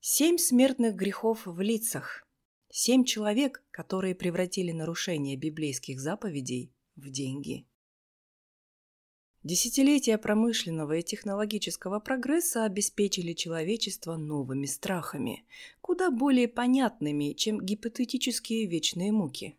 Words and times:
Семь 0.00 0.38
смертных 0.38 0.94
грехов 0.94 1.44
в 1.44 1.60
лицах. 1.60 2.24
Семь 2.70 3.04
человек, 3.04 3.64
которые 3.72 4.14
превратили 4.14 4.70
нарушение 4.70 5.36
библейских 5.36 5.98
заповедей 5.98 6.72
в 6.94 7.10
деньги. 7.10 7.66
Десятилетия 9.42 10.16
промышленного 10.16 10.98
и 10.98 11.02
технологического 11.02 11.98
прогресса 11.98 12.64
обеспечили 12.64 13.32
человечество 13.32 14.16
новыми 14.16 14.66
страхами, 14.66 15.44
куда 15.80 16.12
более 16.12 16.46
понятными, 16.46 17.32
чем 17.32 17.60
гипотетические 17.60 18.66
вечные 18.66 19.10
муки. 19.10 19.58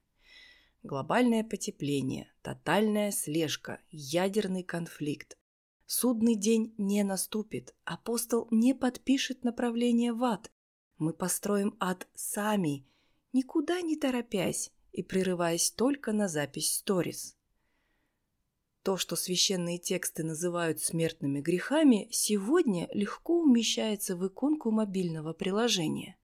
Глобальное 0.83 1.43
потепление, 1.43 2.31
тотальная 2.43 3.11
слежка, 3.11 3.81
ядерный 3.91 4.63
конфликт. 4.63 5.38
Судный 5.91 6.35
день 6.35 6.75
не 6.77 7.03
наступит, 7.03 7.73
апостол 7.83 8.47
не 8.51 8.75
подпишет 8.75 9.43
направление 9.43 10.13
в 10.13 10.23
ад. 10.23 10.51
Мы 10.99 11.13
построим 11.13 11.75
ад 11.79 12.07
сами, 12.13 12.85
никуда 13.33 13.81
не 13.81 13.95
торопясь 13.95 14.71
и 14.91 15.01
прерываясь 15.01 15.71
только 15.71 16.13
на 16.13 16.27
запись 16.27 16.73
сторис. 16.73 17.35
То, 18.83 18.97
что 18.97 19.15
священные 19.15 19.79
тексты 19.79 20.23
называют 20.23 20.79
смертными 20.79 21.41
грехами, 21.41 22.07
сегодня 22.11 22.87
легко 22.93 23.41
умещается 23.41 24.15
в 24.15 24.27
иконку 24.27 24.69
мобильного 24.69 25.33
приложения. 25.33 26.19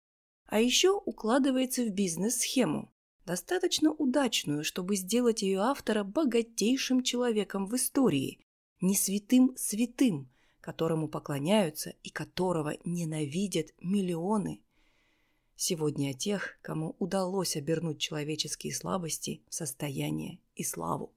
А 0.47 0.58
еще 0.58 0.91
укладывается 0.91 1.84
в 1.84 1.91
бизнес-схему, 1.91 2.92
достаточно 3.27 3.92
удачную, 3.92 4.64
чтобы 4.64 4.97
сделать 4.97 5.42
ее 5.42 5.60
автора 5.60 6.02
богатейшим 6.02 7.05
человеком 7.05 7.66
в 7.66 7.77
истории, 7.77 8.41
не 8.82 8.96
святым 8.96 9.56
святым, 9.56 10.28
которому 10.60 11.09
поклоняются 11.09 11.95
и 12.02 12.10
которого 12.10 12.77
ненавидят 12.84 13.68
миллионы. 13.80 14.60
Сегодня 15.56 16.10
о 16.10 16.14
тех, 16.14 16.58
кому 16.60 16.97
удалось 16.98 17.56
обернуть 17.56 18.00
человеческие 18.00 18.75
слабости 18.75 19.42
в 19.48 19.55
состояние 19.55 20.41
и 20.56 20.64
славу. 20.64 21.14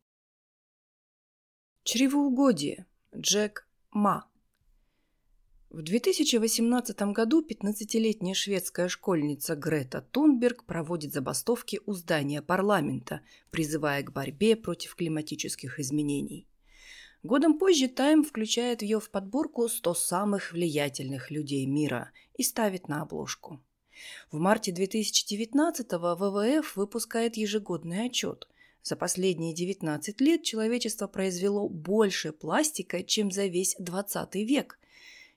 Чревоугодие. 1.84 2.86
Джек 3.16 3.68
Ма. 3.92 4.28
В 5.70 5.82
2018 5.82 7.02
году 7.12 7.46
15-летняя 7.46 8.34
шведская 8.34 8.88
школьница 8.88 9.56
Грета 9.56 10.02
Тунберг 10.02 10.66
проводит 10.66 11.14
забастовки 11.14 11.82
у 11.86 11.94
здания 11.94 12.42
парламента, 12.42 13.22
призывая 13.52 14.04
к 14.04 14.12
борьбе 14.12 14.56
против 14.56 14.96
климатических 14.96 15.80
изменений. 15.80 16.48
Годом 17.26 17.58
позже 17.58 17.88
Тайм 17.88 18.24
включает 18.24 18.84
ее 18.84 19.00
в 19.00 19.10
подборку 19.10 19.68
100 19.68 19.96
самых 19.96 20.52
влиятельных 20.52 21.32
людей 21.32 21.66
мира 21.66 22.12
и 22.36 22.44
ставит 22.44 22.88
на 22.88 23.02
обложку. 23.02 23.60
В 24.32 24.38
марте 24.38 24.72
2019-го 24.72 26.16
ВВФ 26.16 26.76
выпускает 26.76 27.36
ежегодный 27.36 28.06
отчет– 28.06 28.48
за 28.84 28.96
последние 28.96 29.56
19 29.56 30.22
лет 30.22 30.44
человечество 30.44 31.08
произвело 31.08 31.68
больше 31.68 32.32
пластика, 32.32 33.02
чем 33.02 33.32
за 33.32 33.48
весь 33.48 33.76
20 33.80 34.36
век. 34.36 34.78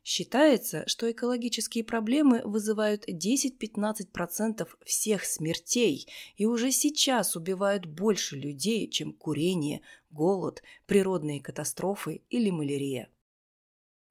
Считается, 0.04 0.84
что 0.86 1.10
экологические 1.10 1.84
проблемы 1.84 2.40
вызывают 2.44 3.06
10-15% 3.08 4.66
всех 4.84 5.24
смертей 5.24 6.08
и 6.36 6.46
уже 6.46 6.70
сейчас 6.72 7.36
убивают 7.36 7.86
больше 7.86 8.36
людей, 8.36 8.88
чем 8.88 9.12
курение, 9.12 9.82
голод, 10.10 10.62
природные 10.86 11.40
катастрофы 11.40 12.22
или 12.30 12.50
малярия. 12.50 13.10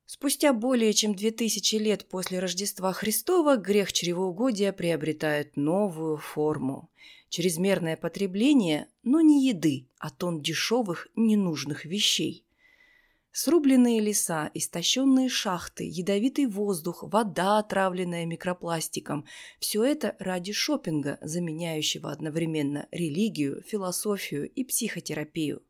Спустя 0.05 0.53
более 0.53 0.93
чем 0.93 1.15
2000 1.15 1.75
лет 1.75 2.07
после 2.07 2.39
Рождества 2.39 2.93
Христова 2.93 3.57
грех 3.57 3.91
чревоугодия 3.91 4.71
приобретает 4.71 5.57
новую 5.57 6.17
форму– 6.17 6.89
чрезмерное 7.29 7.97
потребление, 7.97 8.87
но 9.03 9.21
не 9.21 9.45
еды, 9.47 9.89
а 9.97 10.09
тон 10.09 10.41
дешевых, 10.41 11.09
ненужных 11.15 11.85
вещей. 11.85 12.46
Срубленные 13.39 13.99
леса, 13.99 14.49
истощенные 14.55 15.29
шахты, 15.29 15.87
ядовитый 15.87 16.47
воздух, 16.47 17.03
вода, 17.03 17.59
отравленная 17.59 18.25
микропластиком– 18.25 19.25
все 19.59 19.83
это 19.83 20.15
ради 20.17 20.53
шопинга, 20.53 21.19
заменяющего 21.21 22.11
одновременно 22.11 22.87
религию, 22.89 23.61
философию 23.61 24.49
и 24.49 24.63
психотерапию. 24.63 25.61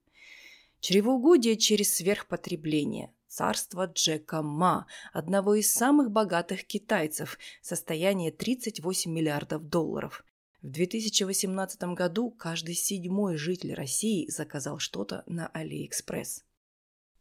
Чревоугодие 0.80 1.58
через 1.58 1.94
сверхпотребление– 1.94 3.12
царство 3.28 3.86
Джека 3.86 4.42
Ма, 4.42 4.88
одного 5.12 5.56
из 5.56 5.70
самых 5.70 6.10
богатых 6.10 6.64
китайцев, 6.64 7.38
состояние 7.62 8.32
38 8.32 9.12
миллиардов 9.12 9.68
долларов. 9.68 10.24
В 10.62 10.70
2018 10.70 11.84
году 11.96 12.32
каждый 12.32 12.76
седьмой 12.76 13.36
житель 13.36 13.74
России 13.74 14.26
заказал 14.32 14.80
что-то 14.80 15.24
на 15.28 15.48
Алиэкспресс. 15.48 16.47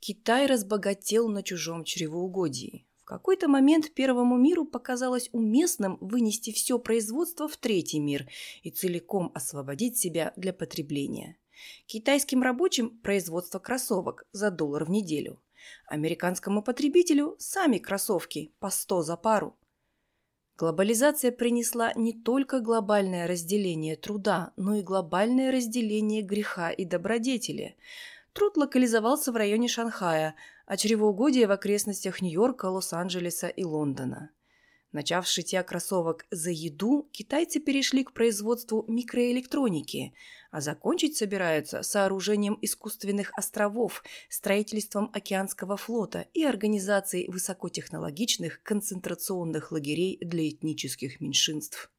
Китай 0.01 0.47
разбогател 0.47 1.29
на 1.29 1.43
чужом 1.43 1.85
чревоугодии. 1.85 2.87
В 2.99 3.05
какой-то 3.05 3.49
момент 3.49 3.95
первому 3.95 4.37
миру 4.37 4.65
показалось 4.65 5.29
уместным 5.33 5.97
вынести 6.01 6.53
все 6.53 6.79
производство 6.79 7.49
в 7.49 7.57
третий 7.57 8.01
мир 8.01 8.29
и 8.63 8.71
целиком 8.71 9.31
освободить 9.35 9.97
себя 9.97 10.33
для 10.37 10.53
потребления. 10.53 11.39
Китайским 11.87 12.43
рабочим– 12.43 12.99
производство 13.03 13.59
кроссовок 13.59 14.25
за 14.33 14.51
доллар 14.51 14.85
в 14.85 14.91
неделю. 14.91 15.41
Американскому 15.87 16.63
потребителю– 16.63 17.37
сами 17.39 17.79
кроссовки 17.79 18.53
по 18.59 18.71
100 18.71 19.03
за 19.03 19.17
пару– 19.17 19.57
Глобализация 20.59 21.33
принесла 21.33 21.93
не 21.95 22.15
только 22.15 22.61
глобальное 22.61 23.27
разделение 23.27 23.95
труда, 23.95 24.53
но 24.57 24.77
и 24.77 24.83
глобальное 24.83 25.53
разделение 25.53 26.23
греха 26.23 26.71
и 26.71 26.87
добродетели. 26.87 27.77
Труд 28.37 28.59
локализовался 28.59 29.33
в 29.33 29.37
районе 29.37 29.67
Шанхая, 29.67 30.35
а 30.67 30.77
чревоугодие 30.77 31.47
в 31.47 31.53
окрестностях 31.53 32.21
Нью-Йорка, 32.21 32.67
Лос-Анджелеса 32.67 33.49
и 33.49 33.65
Лондона. 33.65 34.29
Начав 34.93 35.22
с 35.22 35.27
шитья 35.27 35.63
кроссовок 35.63 36.27
за 36.31 36.51
еду, 36.51 37.09
китайцы 37.13 37.61
перешли 37.61 38.05
к 38.05 38.13
производству 38.13 38.85
микроэлектроники, 38.89 40.13
а 40.51 40.61
закончить 40.61 41.17
собираются 41.17 41.83
сооружением 41.83 42.59
искусственных 42.61 43.33
островов, 43.39 44.05
строительством 44.29 45.11
океанского 45.15 45.79
флота 45.79 46.27
и 46.35 46.45
организацией 46.45 47.31
высокотехнологичных 47.31 48.63
концентрационных 48.63 49.73
лагерей 49.73 50.19
для 50.21 50.47
этнических 50.47 51.23
меньшинств. 51.23 51.91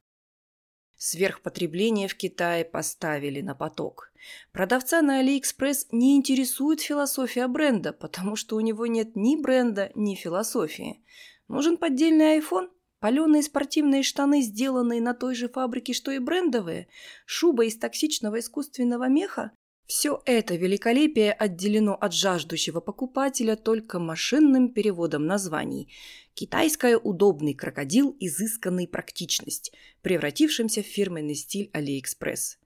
Сверхпотребление 0.98 2.08
в 2.08 2.16
Китае 2.16 2.64
поставили 2.64 3.40
на 3.40 3.54
поток. 3.54 4.10
Продавца 4.52 5.00
на 5.00 5.20
Алиэкспресс 5.20 5.86
не 5.92 6.16
интересует 6.16 6.80
философия 6.80 7.46
бренда, 7.46 7.92
потому 7.92 8.34
что 8.34 8.56
у 8.56 8.60
него 8.60 8.84
нет 8.86 9.14
ни 9.14 9.40
бренда, 9.40 9.92
ни 9.94 10.16
философии. 10.16 11.04
Нужен 11.46 11.76
поддельный 11.76 12.40
iPhone? 12.40 12.68
Паленые 12.98 13.44
спортивные 13.44 14.02
штаны, 14.02 14.42
сделанные 14.42 15.00
на 15.00 15.14
той 15.14 15.36
же 15.36 15.48
фабрике, 15.48 15.92
что 15.92 16.10
и 16.10 16.18
брендовые, 16.18 16.88
шуба 17.26 17.64
из 17.64 17.78
токсичного 17.78 18.40
искусственного 18.40 19.08
меха– 19.08 19.52
все 19.88 20.20
это 20.26 20.54
великолепие 20.54 21.32
отделено 21.32 21.94
от 21.94 22.12
жаждущего 22.12 22.80
покупателя 22.80 23.56
только 23.56 23.98
машинным 23.98 24.68
переводом 24.68 25.24
названий. 25.24 25.88
Китайская 26.34 26.98
удобный 26.98 27.54
крокодил 27.54 28.14
изысканной 28.20 28.86
практичность, 28.86 29.72
превратившимся 30.02 30.82
в 30.82 30.86
фирменный 30.86 31.34
стиль 31.34 31.70
Алиэкспресс. 31.72 32.58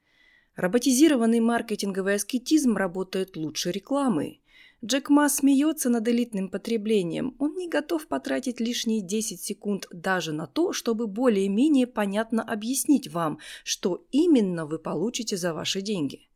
Роботизированный 0.57 1.39
маркетинговый 1.39 2.17
аскетизм 2.17 2.77
работает 2.77 3.37
лучше 3.37 3.71
рекламы. 3.71 4.41
Джек 4.85 5.09
Ма 5.09 5.29
смеется 5.29 5.91
над 5.91 6.09
элитным 6.09 6.49
потреблением. 6.49 7.37
Он 7.39 7.55
не 7.55 7.69
готов 7.69 8.09
потратить 8.09 8.59
лишние 8.59 9.01
10 9.01 9.41
секунд 9.41 9.87
даже 9.93 10.33
на 10.33 10.49
то, 10.49 10.73
чтобы 10.73 11.07
более-менее 11.07 11.87
понятно 11.87 12.43
объяснить 12.43 13.07
вам, 13.07 13.39
что 13.63 14.05
именно 14.11 14.67
вы 14.67 14.81
получите 14.81 15.37
за 15.37 15.55
ваши 15.55 15.83
деньги. 15.83 16.27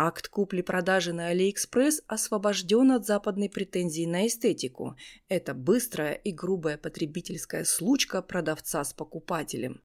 Акт 0.00 0.28
купли-продажи 0.28 1.12
на 1.12 1.26
Алиэкспресс 1.26 2.02
освобожден 2.06 2.92
от 2.92 3.04
западной 3.04 3.50
претензии 3.50 4.06
на 4.06 4.28
эстетику. 4.28 4.96
Это 5.28 5.54
быстрая 5.54 6.12
и 6.12 6.30
грубая 6.30 6.78
потребительская 6.78 7.64
случка 7.64 8.22
продавца 8.22 8.84
с 8.84 8.92
покупателем. 8.94 9.82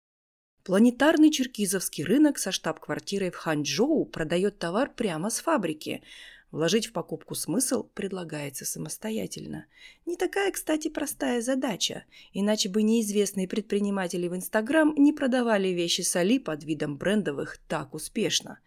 Планетарный 0.64 1.32
черкизовский 1.32 2.04
рынок 2.04 2.38
со 2.38 2.52
штаб-квартирой 2.52 3.32
в 3.32 3.36
Ханчжоу 3.38 4.06
продает 4.06 4.60
товар 4.60 4.94
прямо 4.94 5.30
с 5.30 5.40
фабрики– 5.40 6.04
Вложить 6.54 6.86
в 6.86 6.92
покупку 6.92 7.34
смысл 7.34 7.84
предлагается 7.96 8.64
самостоятельно. 8.64 9.66
Не 10.06 10.16
такая, 10.16 10.52
кстати, 10.52 10.88
простая 10.88 11.42
задача, 11.42 12.06
иначе 12.32 12.70
бы 12.70 12.84
неизвестные 12.84 13.48
предприниматели 13.48 14.28
в 14.28 14.36
Инстаграм 14.36 14.94
не 14.96 15.14
продавали 15.14 15.70
вещи 15.70 16.02
соли 16.02 16.38
под 16.38 16.64
видом 16.64 16.98
брендовых 16.98 17.58
так 17.68 17.96
успешно. 17.96 18.60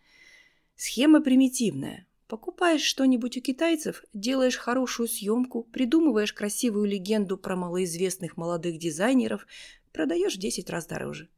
Схема 0.76 1.22
примитивная. 1.22 2.06
Покупаешь 2.28 2.82
что-нибудь 2.82 3.38
у 3.38 3.40
китайцев, 3.40 4.04
делаешь 4.12 4.56
хорошую 4.56 5.08
съемку, 5.08 5.62
придумываешь 5.62 6.32
красивую 6.32 6.86
легенду 6.86 7.38
про 7.38 7.56
малоизвестных 7.56 8.36
молодых 8.36 8.78
дизайнеров, 8.78 9.46
продаешь 9.92 10.36
в 10.36 10.40
10 10.40 10.68
раз 10.68 10.86
дороже. 10.86 11.28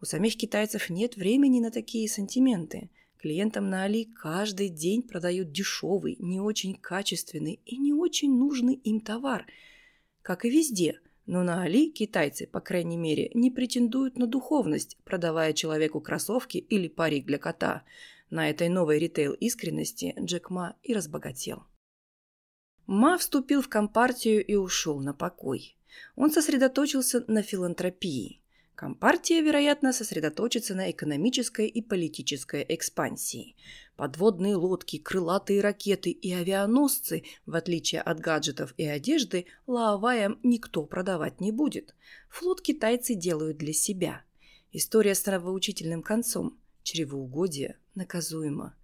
У 0.00 0.04
самих 0.04 0.36
китайцев 0.36 0.90
нет 0.90 1.16
времени 1.16 1.60
на 1.60 1.70
такие 1.70 2.08
сантименты. 2.08 2.90
Клиентам 3.18 3.68
на 3.68 3.84
Али 3.84 4.04
каждый 4.04 4.68
день 4.68 5.02
продают 5.02 5.52
дешевый, 5.52 6.16
не 6.18 6.40
очень 6.40 6.74
качественный 6.74 7.60
и 7.64 7.76
не 7.76 7.92
очень 7.92 8.36
нужный 8.36 8.74
им 8.74 9.00
товар. 9.00 9.46
Как 10.22 10.44
и 10.44 10.50
везде. 10.50 11.00
Но 11.26 11.42
на 11.42 11.62
Али 11.62 11.90
китайцы, 11.90 12.46
по 12.46 12.60
крайней 12.60 12.96
мере, 12.96 13.30
не 13.34 13.50
претендуют 13.50 14.16
на 14.16 14.26
духовность, 14.26 14.96
продавая 15.04 15.52
человеку 15.52 16.00
кроссовки 16.00 16.58
или 16.58 16.88
парик 16.88 17.26
для 17.26 17.38
кота. 17.38 17.82
На 18.30 18.50
этой 18.50 18.68
новой 18.68 18.98
ритейл-искренности 18.98 20.14
Джек 20.20 20.50
Ма 20.50 20.76
и 20.82 20.92
разбогател. 20.92 21.64
Ма 22.86 23.16
вступил 23.16 23.62
в 23.62 23.68
компартию 23.68 24.44
и 24.44 24.54
ушел 24.54 25.00
на 25.00 25.14
покой. 25.14 25.78
Он 26.14 26.30
сосредоточился 26.30 27.24
на 27.26 27.42
филантропии. 27.42 28.42
Компартия, 28.74 29.40
вероятно, 29.40 29.92
сосредоточится 29.92 30.74
на 30.74 30.90
экономической 30.90 31.66
и 31.66 31.82
политической 31.82 32.64
экспансии. 32.68 33.56
Подводные 33.96 34.54
лодки, 34.54 34.98
крылатые 34.98 35.62
ракеты 35.62 36.10
и 36.10 36.32
авианосцы, 36.32 37.24
в 37.44 37.56
отличие 37.56 38.02
от 38.02 38.20
гаджетов 38.20 38.74
и 38.76 38.84
одежды, 38.84 39.46
лаоваям 39.66 40.38
никто 40.42 40.84
продавать 40.84 41.40
не 41.40 41.50
будет. 41.50 41.96
Флот 42.28 42.60
китайцы 42.60 43.14
делают 43.14 43.56
для 43.56 43.72
себя. 43.72 44.22
История 44.70 45.14
с 45.14 45.26
нравоучительным 45.26 46.02
концом. 46.02 46.60
Чревоугодие 46.84 47.78
наказуемо. 47.98 48.74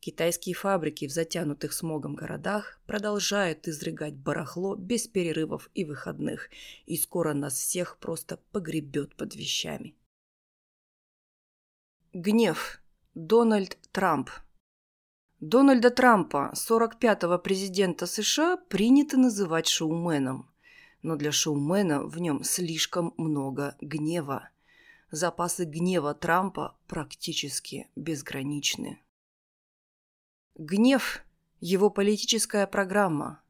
Китайские 0.00 0.54
фабрики 0.54 1.06
в 1.06 1.12
затянутых 1.12 1.72
смогом 1.72 2.14
городах 2.14 2.80
продолжают 2.86 3.68
изрыгать 3.68 4.14
барахло 4.14 4.74
без 4.74 5.06
перерывов 5.06 5.70
и 5.74 5.84
выходных, 5.84 6.50
и 6.84 6.96
скоро 6.96 7.32
нас 7.32 7.54
всех 7.54 7.98
просто 7.98 8.38
погребет 8.52 9.14
под 9.16 9.34
вещами. 9.34 9.94
Гнев. 12.12 12.80
Дональд 13.14 13.78
Трамп. 13.92 14.30
Дональда 15.40 15.90
Трампа, 15.90 16.52
45-го 16.54 17.38
президента 17.38 18.06
США, 18.06 18.56
принято 18.56 19.16
называть 19.16 19.68
шоуменом. 19.68 20.50
Но 21.02 21.16
для 21.16 21.32
шоумена 21.32 22.02
в 22.02 22.18
нем 22.18 22.44
слишком 22.44 23.14
много 23.16 23.76
гнева. 23.80 24.50
Запасы 25.14 25.64
гнева 25.64 26.12
Трампа 26.12 26.76
практически 26.88 27.88
безграничны. 27.94 29.00
Гнев– 30.56 31.22
его 31.60 31.88
политическая 31.88 32.66
программа. 32.66 33.40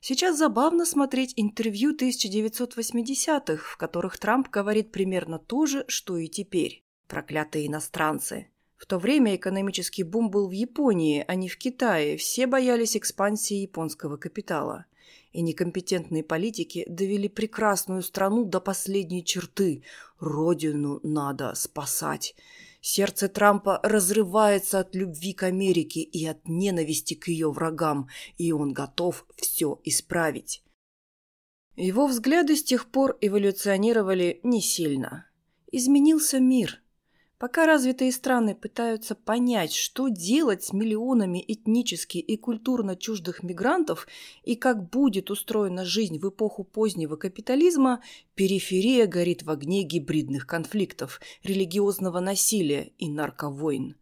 Сейчас 0.00 0.38
забавно 0.38 0.86
смотреть 0.86 1.34
интервью 1.36 1.94
1980-х, 1.94 3.56
в 3.56 3.76
которых 3.76 4.18
Трамп 4.18 4.48
говорит 4.48 4.92
примерно 4.92 5.38
то 5.38 5.66
же, 5.66 5.84
что 5.88 6.16
и 6.16 6.26
теперь. 6.26 6.86
Проклятые 7.06 7.66
иностранцы. 7.66 8.48
В 8.76 8.86
то 8.86 8.98
время 8.98 9.36
экономический 9.36 10.04
бум 10.04 10.30
был 10.30 10.48
в 10.48 10.52
Японии, 10.52 11.22
а 11.28 11.34
не 11.34 11.50
в 11.50 11.58
Китае. 11.58 12.16
Все 12.16 12.46
боялись 12.46 12.96
экспансии 12.96 13.56
японского 13.56 14.16
капитала. 14.16 14.86
И 15.32 15.42
некомпетентные 15.42 16.22
политики 16.22 16.84
довели 16.88 17.28
прекрасную 17.28 18.02
страну 18.02 18.44
до 18.44 18.60
последней 18.60 19.24
черты. 19.24 19.82
Родину 20.18 21.00
надо 21.02 21.54
спасать. 21.54 22.34
Сердце 22.80 23.28
Трампа 23.28 23.80
разрывается 23.82 24.80
от 24.80 24.94
любви 24.94 25.32
к 25.32 25.42
Америке 25.42 26.00
и 26.00 26.26
от 26.26 26.46
ненависти 26.46 27.14
к 27.14 27.28
ее 27.28 27.50
врагам, 27.50 28.08
и 28.36 28.52
он 28.52 28.72
готов 28.72 29.26
все 29.36 29.80
исправить. 29.84 30.62
Его 31.76 32.06
взгляды 32.06 32.56
с 32.56 32.62
тех 32.62 32.90
пор 32.90 33.16
эволюционировали 33.20 34.40
не 34.42 34.60
сильно. 34.60 35.26
Изменился 35.72 36.38
мир– 36.40 36.80
Пока 37.38 37.66
развитые 37.66 38.12
страны 38.12 38.54
пытаются 38.54 39.16
понять, 39.16 39.72
что 39.72 40.08
делать 40.08 40.64
с 40.64 40.72
миллионами 40.72 41.44
этнически 41.46 42.18
и 42.18 42.36
культурно 42.36 42.96
чуждых 42.96 43.42
мигрантов 43.42 44.06
и 44.44 44.54
как 44.54 44.88
будет 44.88 45.30
устроена 45.30 45.84
жизнь 45.84 46.18
в 46.18 46.28
эпоху 46.28 46.62
позднего 46.62 47.16
капитализма, 47.16 48.02
периферия 48.34 49.06
горит 49.06 49.42
в 49.42 49.50
огне 49.50 49.82
гибридных 49.82 50.46
конфликтов, 50.46 51.20
религиозного 51.42 52.20
насилия 52.20 52.92
и 52.98 53.08
нарковойн. 53.08 53.96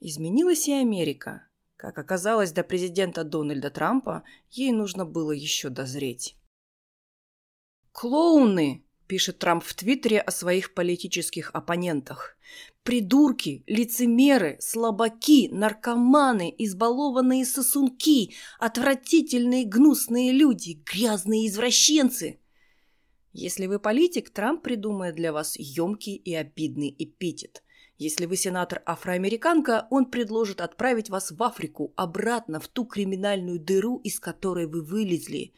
Изменилась 0.00 0.66
и 0.66 0.72
Америка. 0.72 1.46
Как 1.76 1.98
оказалось, 1.98 2.52
до 2.52 2.64
президента 2.64 3.22
Дональда 3.22 3.70
Трампа 3.70 4.24
ей 4.50 4.72
нужно 4.72 5.04
было 5.04 5.32
еще 5.32 5.68
дозреть. 5.68 6.36
«Клоуны!» 7.92 8.85
Пишет 9.06 9.38
Трамп 9.38 9.64
в 9.64 9.74
Твиттере 9.74 10.20
о 10.20 10.30
своих 10.30 10.74
политических 10.74 11.50
оппонентах. 11.52 12.36
Придурки, 12.82 13.64
лицемеры, 13.66 14.56
слабаки, 14.60 15.48
наркоманы, 15.50 16.54
избалованные 16.58 17.44
сосунки, 17.44 18.34
отвратительные 18.58 19.64
гнусные 19.64 20.32
люди, 20.32 20.80
грязные 20.84 21.48
извращенцы. 21.48 22.38
Если 23.32 23.66
вы 23.66 23.78
политик, 23.80 24.30
Трамп 24.30 24.62
придумает 24.62 25.14
для 25.14 25.32
вас 25.32 25.56
емкий 25.58 26.14
и 26.14 26.34
обидный 26.34 26.94
эпитет. 26.98 27.62
Если 27.98 28.26
вы 28.26 28.36
сенатор-афроамериканка, 28.36 29.88
он 29.90 30.06
предложит 30.06 30.60
отправить 30.60 31.08
вас 31.08 31.30
в 31.30 31.42
Африку, 31.42 31.92
обратно 31.96 32.60
в 32.60 32.68
ту 32.68 32.84
криминальную 32.84 33.58
дыру, 33.58 33.98
из 34.04 34.20
которой 34.20 34.66
вы 34.66 34.82
вылезли. 34.82 35.54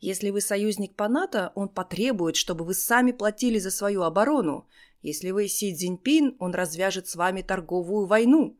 Если 0.00 0.30
вы 0.30 0.40
союзник 0.40 0.94
по 0.94 1.08
НАТО, 1.08 1.52
он 1.54 1.68
потребует, 1.68 2.36
чтобы 2.36 2.64
вы 2.64 2.74
сами 2.74 3.12
платили 3.12 3.58
за 3.58 3.70
свою 3.70 4.02
оборону. 4.02 4.68
Если 5.02 5.30
вы 5.30 5.48
Си 5.48 5.74
Цзиньпин, 5.74 6.36
он 6.38 6.54
развяжет 6.54 7.08
с 7.08 7.16
вами 7.16 7.42
торговую 7.42 8.06
войну. 8.06 8.58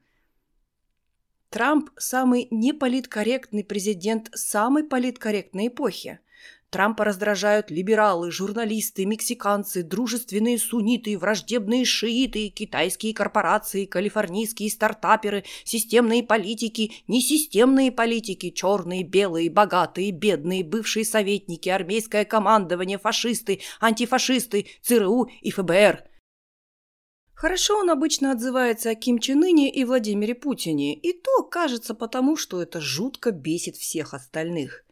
Трамп– 1.50 1.90
самый 1.96 2.48
неполиткорректный 2.50 3.64
президент 3.64 4.30
самой 4.34 4.84
политкорректной 4.84 5.68
эпохи. 5.68 6.20
Трампа 6.70 7.04
раздражают 7.04 7.70
либералы, 7.70 8.32
журналисты, 8.32 9.06
мексиканцы, 9.06 9.84
дружественные 9.84 10.58
сунниты, 10.58 11.16
враждебные 11.16 11.84
шииты, 11.84 12.48
китайские 12.48 13.14
корпорации, 13.14 13.84
калифорнийские 13.84 14.70
стартаперы, 14.70 15.44
системные 15.64 16.24
политики, 16.24 16.92
несистемные 17.06 17.92
политики, 17.92 18.50
черные, 18.50 19.04
белые, 19.04 19.48
богатые, 19.48 20.10
бедные, 20.10 20.64
бывшие 20.64 21.04
советники, 21.04 21.68
армейское 21.68 22.24
командование, 22.24 22.98
фашисты, 22.98 23.60
антифашисты, 23.80 24.66
ЦРУ 24.82 25.28
и 25.40 25.50
ФБР. 25.52 26.02
Хорошо 27.32 27.78
он 27.78 27.90
обычно 27.90 28.32
отзывается 28.32 28.90
о 28.90 28.94
Ким 28.94 29.18
Чен 29.18 29.44
Ыне 29.44 29.70
и 29.70 29.84
Владимире 29.84 30.34
Путине, 30.34 30.94
и 30.94 31.12
то 31.12 31.42
кажется 31.44 31.94
потому, 31.94 32.36
что 32.36 32.62
это 32.62 32.80
жутко 32.80 33.30
бесит 33.30 33.76
всех 33.76 34.14
остальных. 34.14 34.85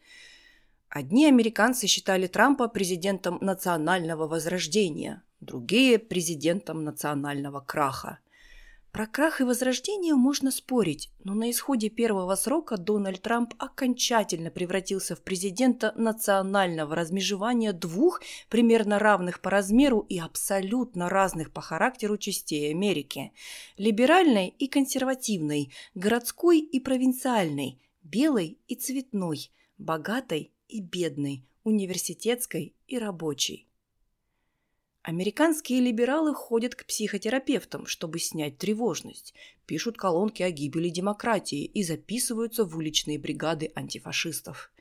Одни 0.94 1.26
американцы 1.26 1.88
считали 1.88 2.28
Трампа 2.28 2.68
президентом 2.68 3.38
национального 3.40 4.28
возрождения, 4.28 5.24
другие– 5.40 5.98
президентом 5.98 6.84
национального 6.84 7.58
краха. 7.58 8.20
Про 8.92 9.08
крах 9.08 9.40
и 9.40 9.44
возрождение 9.44 10.14
можно 10.14 10.52
спорить, 10.52 11.10
но 11.24 11.34
на 11.34 11.50
исходе 11.50 11.88
первого 11.88 12.36
срока 12.36 12.76
Дональд 12.76 13.22
Трамп 13.22 13.54
окончательно 13.58 14.52
превратился 14.52 15.16
в 15.16 15.22
президента 15.22 15.92
национального 15.96 16.94
размежевания 16.94 17.72
двух 17.72 18.22
примерно 18.48 19.00
равных 19.00 19.40
по 19.40 19.50
размеру 19.50 19.98
и 20.08 20.20
абсолютно 20.20 21.08
разных 21.08 21.52
по 21.52 21.60
характеру 21.60 22.18
частей 22.18 22.70
Америки– 22.70 23.32
либеральной 23.78 24.46
и 24.46 24.68
консервативной, 24.68 25.72
городской 25.96 26.60
и 26.60 26.78
провинциальной, 26.78 27.80
белой 28.04 28.58
и 28.68 28.76
цветной, 28.76 29.50
богатой 29.76 30.53
и 30.74 30.80
бедной, 30.80 31.44
университетской 31.62 32.74
и 32.88 32.98
рабочей. 32.98 33.68
Американские 35.02 35.80
либералы 35.80 36.34
ходят 36.34 36.74
к 36.74 36.84
психотерапевтам, 36.84 37.86
чтобы 37.86 38.18
снять 38.18 38.58
тревожность, 38.58 39.34
пишут 39.66 39.96
колонки 39.96 40.42
о 40.42 40.50
гибели 40.50 40.88
демократии 40.88 41.64
и 41.64 41.84
записываются 41.84 42.64
в 42.64 42.76
уличные 42.76 43.20
бригады 43.20 43.70
антифашистов. 43.76 44.72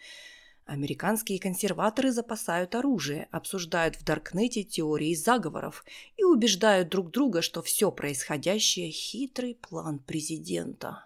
Американские 0.66 1.40
консерваторы 1.40 2.12
запасают 2.12 2.74
оружие, 2.74 3.28
обсуждают 3.30 3.96
в 3.96 4.04
Даркнете 4.04 4.64
теории 4.64 5.14
заговоров 5.14 5.86
и 6.18 6.24
убеждают 6.24 6.90
друг 6.90 7.12
друга, 7.12 7.44
что 7.44 7.62
все 7.62 7.92
происходящее– 7.92 8.90
хитрый 8.92 9.54
план 9.54 10.00
президента. 10.00 11.06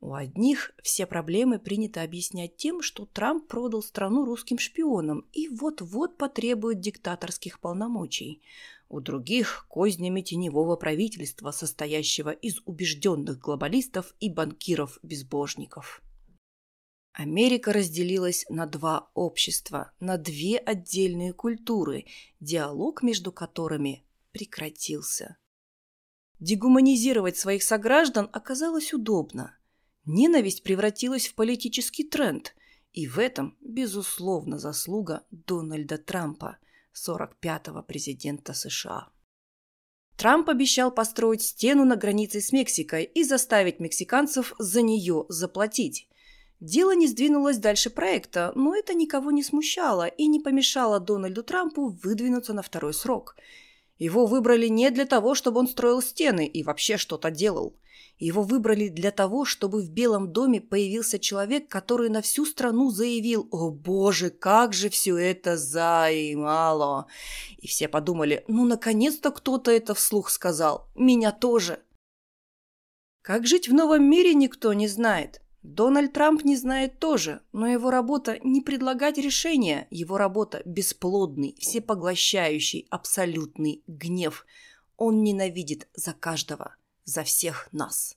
У 0.00 0.14
одних 0.14 0.72
все 0.82 1.06
проблемы 1.06 1.58
принято 1.58 2.02
объяснять 2.02 2.56
тем, 2.56 2.80
что 2.80 3.04
Трамп 3.04 3.46
продал 3.46 3.82
страну 3.82 4.24
русским 4.24 4.58
шпионам 4.58 5.26
и 5.32 5.48
вот-вот 5.48 6.16
потребует 6.16 6.80
диктаторских 6.80 7.60
полномочий. 7.60 8.42
У 8.88 9.00
других– 9.00 9.66
кознями 9.70 10.22
теневого 10.22 10.76
правительства, 10.76 11.50
состоящего 11.50 12.30
из 12.30 12.60
убежденных 12.64 13.38
глобалистов 13.38 14.14
и 14.20 14.30
банкиров-безбожников. 14.30 16.02
Америка 17.12 17.74
разделилась 17.74 18.46
на 18.48 18.66
два 18.66 19.10
общества, 19.14 19.92
на 20.00 20.16
две 20.16 20.56
отдельные 20.56 21.34
культуры, 21.34 22.06
диалог 22.40 23.02
между 23.02 23.32
которыми 23.32 24.02
прекратился. 24.32 25.36
Дегуманизировать 26.38 27.36
своих 27.36 27.62
сограждан 27.62 28.30
оказалось 28.32 28.94
удобно. 28.94 29.59
Ненависть 30.06 30.62
превратилась 30.62 31.28
в 31.28 31.34
политический 31.34 32.04
тренд, 32.04 32.54
и 32.92 33.06
в 33.06 33.18
этом, 33.18 33.56
безусловно, 33.60 34.58
заслуга 34.58 35.24
Дональда 35.30 35.98
Трампа, 35.98 36.58
45-го 36.94 37.82
президента 37.82 38.54
США. 38.54 39.08
Трамп 40.16 40.50
обещал 40.50 40.90
построить 40.90 41.42
стену 41.42 41.84
на 41.84 41.96
границе 41.96 42.40
с 42.40 42.52
Мексикой 42.52 43.04
и 43.04 43.24
заставить 43.24 43.80
мексиканцев 43.80 44.54
за 44.58 44.82
нее 44.82 45.24
заплатить. 45.28 46.08
Дело 46.60 46.94
не 46.94 47.06
сдвинулось 47.06 47.56
дальше 47.56 47.88
проекта, 47.88 48.52
но 48.54 48.76
это 48.76 48.92
никого 48.92 49.30
не 49.30 49.42
смущало 49.42 50.06
и 50.06 50.26
не 50.26 50.40
помешало 50.40 51.00
Дональду 51.00 51.42
Трампу 51.42 51.88
выдвинуться 51.88 52.52
на 52.52 52.60
второй 52.60 52.92
срок. 52.92 53.36
Его 53.98 54.26
выбрали 54.26 54.68
не 54.68 54.90
для 54.90 55.06
того, 55.06 55.34
чтобы 55.34 55.60
он 55.60 55.68
строил 55.68 56.02
стены 56.02 56.46
и 56.46 56.62
вообще 56.62 56.98
что-то 56.98 57.30
делал. 57.30 57.74
Его 58.20 58.42
выбрали 58.42 58.88
для 58.88 59.10
того, 59.12 59.46
чтобы 59.46 59.80
в 59.80 59.90
Белом 59.90 60.30
доме 60.30 60.60
появился 60.60 61.18
человек, 61.18 61.68
который 61.68 62.10
на 62.10 62.20
всю 62.20 62.44
страну 62.44 62.90
заявил 62.90 63.48
«О 63.50 63.70
боже, 63.70 64.28
как 64.28 64.74
же 64.74 64.90
все 64.90 65.16
это 65.16 65.56
займало!» 65.56 67.06
И 67.56 67.66
все 67.66 67.88
подумали 67.88 68.44
«Ну, 68.46 68.66
наконец-то 68.66 69.30
кто-то 69.30 69.70
это 69.70 69.94
вслух 69.94 70.28
сказал. 70.28 70.86
Меня 70.94 71.32
тоже!» 71.32 71.80
Как 73.22 73.46
жить 73.46 73.70
в 73.70 73.72
новом 73.72 74.04
мире 74.04 74.34
никто 74.34 74.74
не 74.74 74.86
знает. 74.86 75.40
Дональд 75.62 76.12
Трамп 76.12 76.44
не 76.44 76.56
знает 76.56 76.98
тоже, 76.98 77.40
но 77.52 77.68
его 77.68 77.90
работа 77.90 78.38
не 78.42 78.60
предлагать 78.60 79.16
решения, 79.16 79.86
его 79.90 80.18
работа 80.18 80.60
бесплодный, 80.66 81.56
всепоглощающий, 81.58 82.86
абсолютный 82.90 83.82
гнев. 83.86 84.44
Он 84.98 85.22
ненавидит 85.22 85.88
за 85.94 86.12
каждого, 86.12 86.76
за 87.10 87.24
всех 87.24 87.68
нас. 87.72 88.16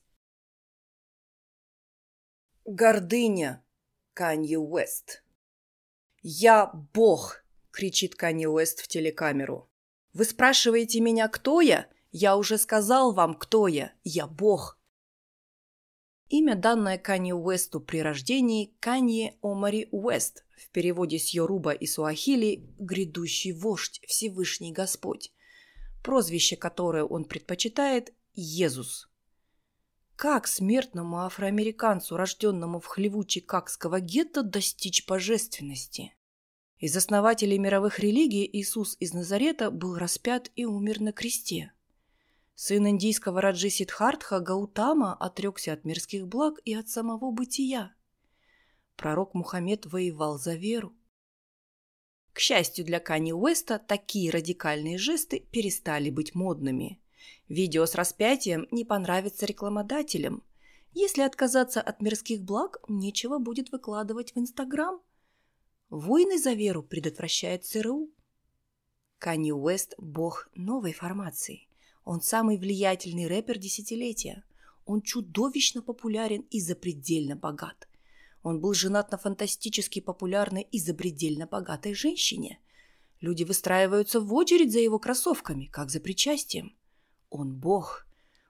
Гордыня. 2.66 3.64
Канье 4.14 4.60
Уэст. 4.60 5.24
«Я 6.22 6.68
Бог!»– 6.94 7.44
кричит 7.72 8.14
Канье 8.16 8.48
Уэст 8.48 8.82
в 8.82 8.88
телекамеру. 8.88 9.70
«Вы 10.14 10.26
спрашиваете 10.26 11.02
меня, 11.02 11.28
кто 11.28 11.62
я? 11.62 11.90
Я 12.12 12.38
уже 12.38 12.60
сказал 12.60 13.12
вам, 13.12 13.34
кто 13.34 13.68
я. 13.68 13.92
Я 14.04 14.28
Бог!» 14.28 14.80
Имя, 16.30 16.56
данное 16.56 17.00
Канье 17.00 17.34
Уэсту 17.34 17.82
при 17.82 18.04
рождении– 18.04 18.76
Канье 18.80 19.36
Омари 19.42 19.88
Уэст, 19.92 20.46
в 20.56 20.70
переводе 20.70 21.18
с 21.18 21.34
Йоруба 21.34 21.72
и 21.72 21.88
Суахили– 21.88 22.70
«грядущий 22.80 23.52
вождь, 23.52 24.00
Всевышний 24.08 24.72
Господь». 24.72 25.34
Прозвище, 26.04 26.56
которое 26.56 27.04
он 27.04 27.26
предпочитает– 27.26 28.14
Иисус. 28.36 29.08
Как 30.16 30.48
смертному 30.48 31.20
афроамериканцу, 31.20 32.18
рожденному 32.18 32.80
в 32.80 32.88
хлеву 32.88 33.24
чикагского 33.24 34.00
гетто, 34.00 34.42
достичь 34.42 35.06
божественности? 35.06 36.16
Из 36.80 36.98
основателей 36.98 37.60
мировых 37.60 38.00
религий 38.00 38.50
Иисус 38.52 38.98
из 39.00 39.14
Назарета 39.14 39.70
был 39.70 39.98
распят 40.00 40.50
и 40.56 40.66
умер 40.66 41.00
на 41.00 41.12
кресте. 41.12 41.74
Сын 42.56 42.88
индийского 42.88 43.40
Раджи 43.40 43.70
Сидхартха 43.70 44.40
Гаутама 44.40 45.14
отрекся 45.14 45.74
от 45.74 45.86
мирских 45.86 46.28
благ 46.28 46.60
и 46.66 46.74
от 46.74 46.90
самого 46.90 47.30
бытия. 47.30 47.94
Пророк 48.96 49.36
Мухаммед 49.36 49.86
воевал 49.86 50.40
за 50.40 50.56
веру. 50.56 50.96
К 52.32 52.40
счастью 52.40 52.84
для 52.84 53.00
Кани 53.00 53.32
Уэста, 53.32 53.78
такие 53.78 54.32
радикальные 54.32 54.98
жесты 54.98 55.40
перестали 55.40 56.10
быть 56.10 56.34
модными. 56.34 57.00
Видео 57.54 57.86
с 57.86 57.94
распятием 57.94 58.68
не 58.72 58.84
понравится 58.84 59.46
рекламодателям. 59.46 60.42
Если 60.96 61.22
отказаться 61.22 61.82
от 61.82 62.02
мирских 62.02 62.42
благ, 62.42 62.80
нечего 62.88 63.38
будет 63.38 63.72
выкладывать 63.72 64.34
в 64.34 64.40
Инстаграм. 64.40 65.00
Войны 65.92 66.40
за 66.40 66.54
веру 66.54 66.82
предотвращает 66.82 67.64
ЦРУ. 67.64 68.10
Канни 69.20 69.52
Уэст– 69.52 69.94
бог 70.00 70.50
новой 70.56 70.94
формации– 70.94 71.68
он 72.06 72.22
самый 72.22 72.58
влиятельный 72.58 73.28
рэпер 73.28 73.60
десятилетия. 73.60 74.44
Он 74.88 75.04
чудовищно 75.04 75.84
популярен 75.84 76.48
и 76.50 76.60
запредельно 76.60 77.36
богат. 77.36 77.88
Он 78.42 78.62
был 78.62 78.74
женат 78.74 79.12
на 79.12 79.20
фантастически 79.20 80.02
популярной 80.02 80.64
и 80.72 80.80
запредельно 80.80 81.46
богатой 81.46 81.94
женщине. 81.94 82.60
Люди 83.22 83.44
выстраиваются 83.44 84.20
в 84.20 84.34
очередь 84.34 84.72
за 84.72 84.80
его 84.80 84.98
кроссовками, 84.98 85.68
как 85.68 85.92
за 85.92 86.00
причастием. 86.00 86.76
Он 87.34 87.52
бог. 87.52 88.06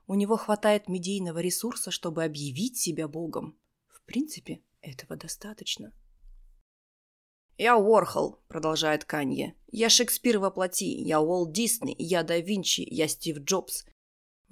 У 0.07 0.13
него 0.13 0.35
хватает 0.35 0.89
медийного 0.89 1.39
ресурса, 1.39 1.89
чтобы 1.89 2.25
объявить 2.25 2.77
себя 2.77 3.07
богом. 3.07 3.57
В 3.87 4.01
принципе, 4.03 4.61
этого 4.81 5.15
достаточно. 5.15 5.93
«Я 7.57 7.77
Уорхол»,— 7.77 8.41
продолжает 8.49 9.05
Канье. 9.05 9.55
«Я 9.71 9.89
Шекспир 9.89 10.37
во 10.37 10.51
плоти, 10.51 10.83
я 10.83 11.21
Уолт 11.21 11.53
Дисней, 11.53 11.95
я 11.97 12.23
да 12.23 12.37
Винчи, 12.39 12.81
я 12.81 13.07
Стив 13.07 13.37
Джобс». 13.39 13.85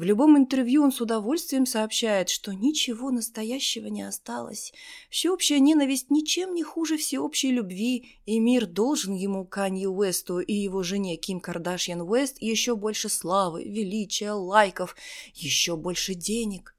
В 0.01 0.03
любом 0.03 0.35
интервью 0.35 0.81
он 0.81 0.91
с 0.91 0.99
удовольствием 0.99 1.67
сообщает, 1.67 2.29
что 2.29 2.53
ничего 2.53 3.11
настоящего 3.11 3.85
не 3.85 4.01
осталось. 4.01 4.73
Всеобщая 5.11 5.59
ненависть 5.59 6.09
ничем 6.09 6.55
не 6.55 6.63
хуже 6.63 6.97
всеобщей 6.97 7.51
любви, 7.51 8.17
и 8.25 8.39
мир 8.39 8.65
должен 8.65 9.13
ему, 9.13 9.45
Канье 9.45 9.89
Уэсту 9.89 10.39
и 10.39 10.53
его 10.53 10.81
жене 10.81 11.17
Ким 11.17 11.39
Кардашьян 11.39 12.01
Уэст, 12.01 12.41
еще 12.41 12.75
больше 12.75 13.09
славы, 13.09 13.63
величия, 13.63 14.31
лайков, 14.31 14.95
еще 15.35 15.75
больше 15.75 16.15
денег. 16.15 16.75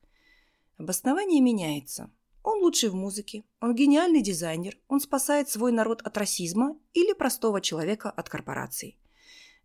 Обоснование 0.76 1.40
меняется. 1.40 2.10
Он 2.42 2.60
лучший 2.60 2.88
в 2.88 2.96
музыке, 2.96 3.44
он 3.60 3.76
гениальный 3.76 4.20
дизайнер, 4.20 4.76
он 4.88 4.98
спасает 4.98 5.48
свой 5.48 5.70
народ 5.70 6.02
от 6.02 6.18
расизма 6.18 6.76
или 6.92 7.12
простого 7.12 7.60
человека 7.60 8.10
от 8.10 8.28
корпораций. 8.28 8.96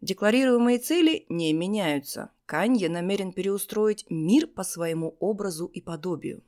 Декларируемые 0.02 0.78
цели 0.78 1.26
не 1.30 1.54
меняются. 1.54 2.32
Канье 2.46 2.90
намерен 2.90 3.34
переустроить 3.34 4.06
мир 4.10 4.48
по 4.48 4.64
своему 4.64 5.18
образу 5.20 5.66
и 5.66 5.82
подобию. 5.82 6.44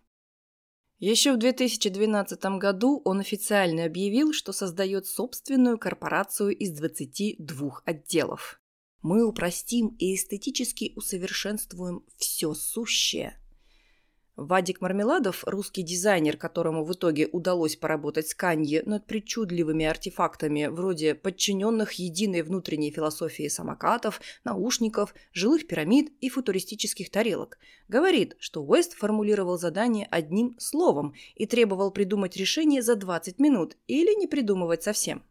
Еще 1.00 1.34
в 1.34 1.38
2012 1.38 2.44
году 2.60 3.02
он 3.06 3.20
официально 3.20 3.86
объявил, 3.86 4.34
что 4.34 4.52
создает 4.52 5.08
собственную 5.08 5.78
корпорацию 5.78 6.56
из 6.56 6.72
22 6.72 7.82
отделов. 7.86 8.62
Мы 9.02 9.26
упростим 9.26 9.96
и 9.98 10.16
эстетически 10.16 10.94
усовершенствуем 10.96 12.04
все 12.18 12.54
сущее– 12.54 13.40
Вадик 14.42 14.80
Мармеладов, 14.80 15.44
русский 15.46 15.84
дизайнер, 15.84 16.38
которому 16.38 16.86
в 16.86 16.94
итоге 16.94 17.28
удалось 17.28 17.76
поработать 17.76 18.30
с 18.30 18.34
Канье 18.34 18.84
над 18.86 19.06
причудливыми 19.06 19.86
артефактами 19.86 20.68
вроде 20.68 21.14
подчиненных 21.14 21.94
единой 21.94 22.44
внутренней 22.44 22.90
философии 22.90 23.50
самокатов, 23.50 24.22
наушников, 24.46 25.14
жилых 25.34 25.68
пирамид 25.68 26.14
и 26.22 26.30
футуристических 26.30 27.12
тарелок, 27.12 27.58
говорит, 27.90 28.38
что 28.40 28.64
Уэст 28.64 28.94
формулировал 28.94 29.58
задание 29.58 30.08
одним 30.10 30.58
словом 30.58 31.16
и 31.36 31.46
требовал 31.46 31.92
придумать 31.92 32.38
решение 32.38 32.82
за 32.82 32.96
20 32.96 33.40
минут 33.40 33.76
или 33.88 34.18
не 34.18 34.28
придумывать 34.28 34.84
совсем. 34.84 35.22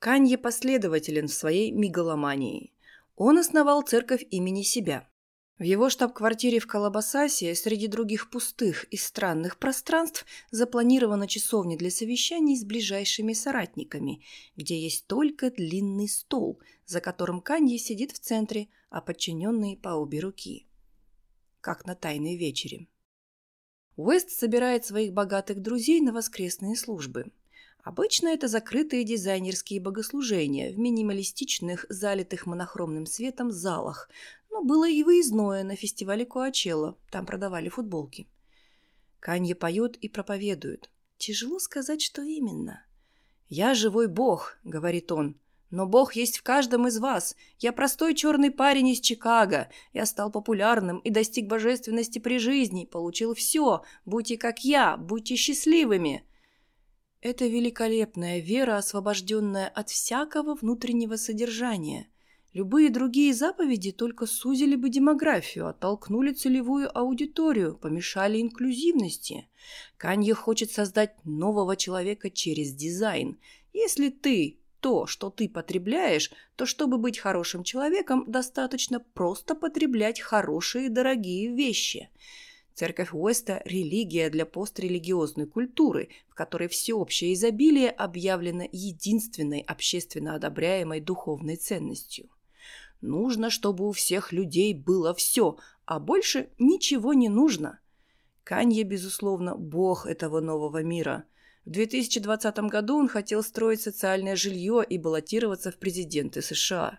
Канье 0.00 0.38
последователен 0.38 1.28
в 1.28 1.32
своей 1.32 1.70
мегаломании. 1.70 2.72
Он 3.14 3.38
основал 3.38 3.82
церковь 3.82 4.24
имени 4.30 4.62
себя, 4.62 5.08
в 5.58 5.62
его 5.62 5.90
штаб-квартире 5.90 6.60
в 6.60 6.66
Колобасасе 6.66 7.54
среди 7.54 7.88
других 7.88 8.30
пустых 8.30 8.84
и 8.84 8.96
странных 8.96 9.58
пространств 9.58 10.24
запланирована 10.50 11.26
часовня 11.26 11.76
для 11.76 11.90
совещаний 11.90 12.56
с 12.56 12.64
ближайшими 12.64 13.32
соратниками, 13.32 14.22
где 14.56 14.80
есть 14.80 15.06
только 15.06 15.50
длинный 15.50 16.08
стол, 16.08 16.60
за 16.86 17.00
которым 17.00 17.40
Канье 17.40 17.78
сидит 17.78 18.12
в 18.12 18.20
центре, 18.20 18.68
а 18.88 19.00
подчиненные 19.00 19.76
по 19.76 19.90
обе 19.90 20.20
руки. 20.20 20.66
Как 21.60 21.84
на 21.86 21.96
тайной 21.96 22.36
вечере. 22.36 22.86
Уэст 23.96 24.30
собирает 24.30 24.84
своих 24.84 25.12
богатых 25.12 25.60
друзей 25.60 26.00
на 26.00 26.12
воскресные 26.12 26.76
службы. 26.76 27.32
Обычно 27.82 28.28
это 28.28 28.46
закрытые 28.46 29.02
дизайнерские 29.02 29.80
богослужения 29.80 30.72
в 30.72 30.78
минималистичных, 30.78 31.86
залитых 31.88 32.46
монохромным 32.46 33.06
светом 33.06 33.50
залах, 33.50 34.08
но 34.50 34.62
было 34.62 34.88
и 34.88 35.02
выездное 35.02 35.64
на 35.64 35.76
фестивале 35.76 36.24
Коачелло, 36.24 36.98
там 37.10 37.26
продавали 37.26 37.68
футболки. 37.68 38.28
Канье 39.20 39.54
поет 39.54 39.96
и 39.96 40.08
проповедует. 40.08 40.90
Тяжело 41.16 41.58
сказать, 41.58 42.00
что 42.00 42.22
именно. 42.22 42.84
«Я 43.48 43.74
живой 43.74 44.08
бог»,— 44.08 44.58
говорит 44.64 45.10
он,— 45.10 45.40
«но 45.70 45.86
бог 45.86 46.14
есть 46.14 46.38
в 46.38 46.42
каждом 46.42 46.86
из 46.86 46.98
вас. 46.98 47.34
Я 47.58 47.72
простой 47.72 48.14
черный 48.14 48.50
парень 48.50 48.88
из 48.88 49.00
Чикаго. 49.00 49.68
Я 49.92 50.06
стал 50.06 50.30
популярным 50.30 50.98
и 50.98 51.10
достиг 51.10 51.46
божественности 51.46 52.18
при 52.18 52.38
жизни, 52.38 52.84
получил 52.84 53.34
все. 53.34 53.82
Будьте 54.04 54.36
как 54.36 54.64
я, 54.64 54.96
будьте 54.96 55.36
счастливыми». 55.36 56.24
Это 57.20 57.46
великолепная 57.46 58.38
вера, 58.38 58.76
освобожденная 58.76 59.68
от 59.68 59.90
всякого 59.90 60.54
внутреннего 60.54 61.16
содержания. 61.16 62.08
Любые 62.54 62.88
другие 62.88 63.34
заповеди 63.34 63.92
только 63.92 64.26
сузили 64.26 64.74
бы 64.74 64.88
демографию, 64.88 65.68
оттолкнули 65.68 66.32
целевую 66.32 66.96
аудиторию, 66.96 67.76
помешали 67.76 68.40
инклюзивности. 68.40 69.48
Канье 69.98 70.34
хочет 70.34 70.70
создать 70.70 71.14
нового 71.24 71.76
человека 71.76 72.30
через 72.30 72.72
дизайн. 72.72 73.38
Если 73.74 74.08
ты 74.08 74.58
то, 74.80 75.06
что 75.06 75.28
ты 75.28 75.48
потребляешь, 75.48 76.30
то 76.56 76.64
чтобы 76.64 76.96
быть 76.96 77.18
хорошим 77.18 77.64
человеком, 77.64 78.24
достаточно 78.26 79.00
просто 79.00 79.54
потреблять 79.54 80.20
хорошие 80.20 80.88
дорогие 80.88 81.54
вещи. 81.54 82.08
Церковь 82.72 83.12
Уэста– 83.12 83.60
религия 83.64 84.30
для 84.30 84.46
пострелигиозной 84.46 85.46
культуры, 85.46 86.08
в 86.28 86.34
которой 86.34 86.68
всеобщее 86.68 87.34
изобилие 87.34 87.90
объявлено 87.90 88.64
единственной 88.70 89.60
общественно 89.60 90.36
одобряемой 90.36 91.00
духовной 91.00 91.56
ценностью. 91.56 92.30
Нужно, 93.00 93.50
чтобы 93.50 93.88
у 93.88 93.92
всех 93.92 94.32
людей 94.32 94.74
было 94.74 95.14
все, 95.14 95.56
а 95.84 95.98
больше 96.00 96.50
ничего 96.58 97.14
не 97.14 97.28
нужно. 97.28 97.80
Канье, 98.44 98.82
безусловно, 98.84 99.56
бог 99.56 100.06
этого 100.06 100.40
нового 100.40 100.82
мира– 100.82 101.24
в 101.68 101.70
2020 101.70 102.58
году 102.70 102.96
он 102.96 103.08
хотел 103.08 103.42
строить 103.42 103.82
социальное 103.82 104.36
жилье 104.36 104.82
и 104.88 104.96
баллотироваться 104.96 105.70
в 105.70 105.76
президенты 105.76 106.40
США. 106.40 106.98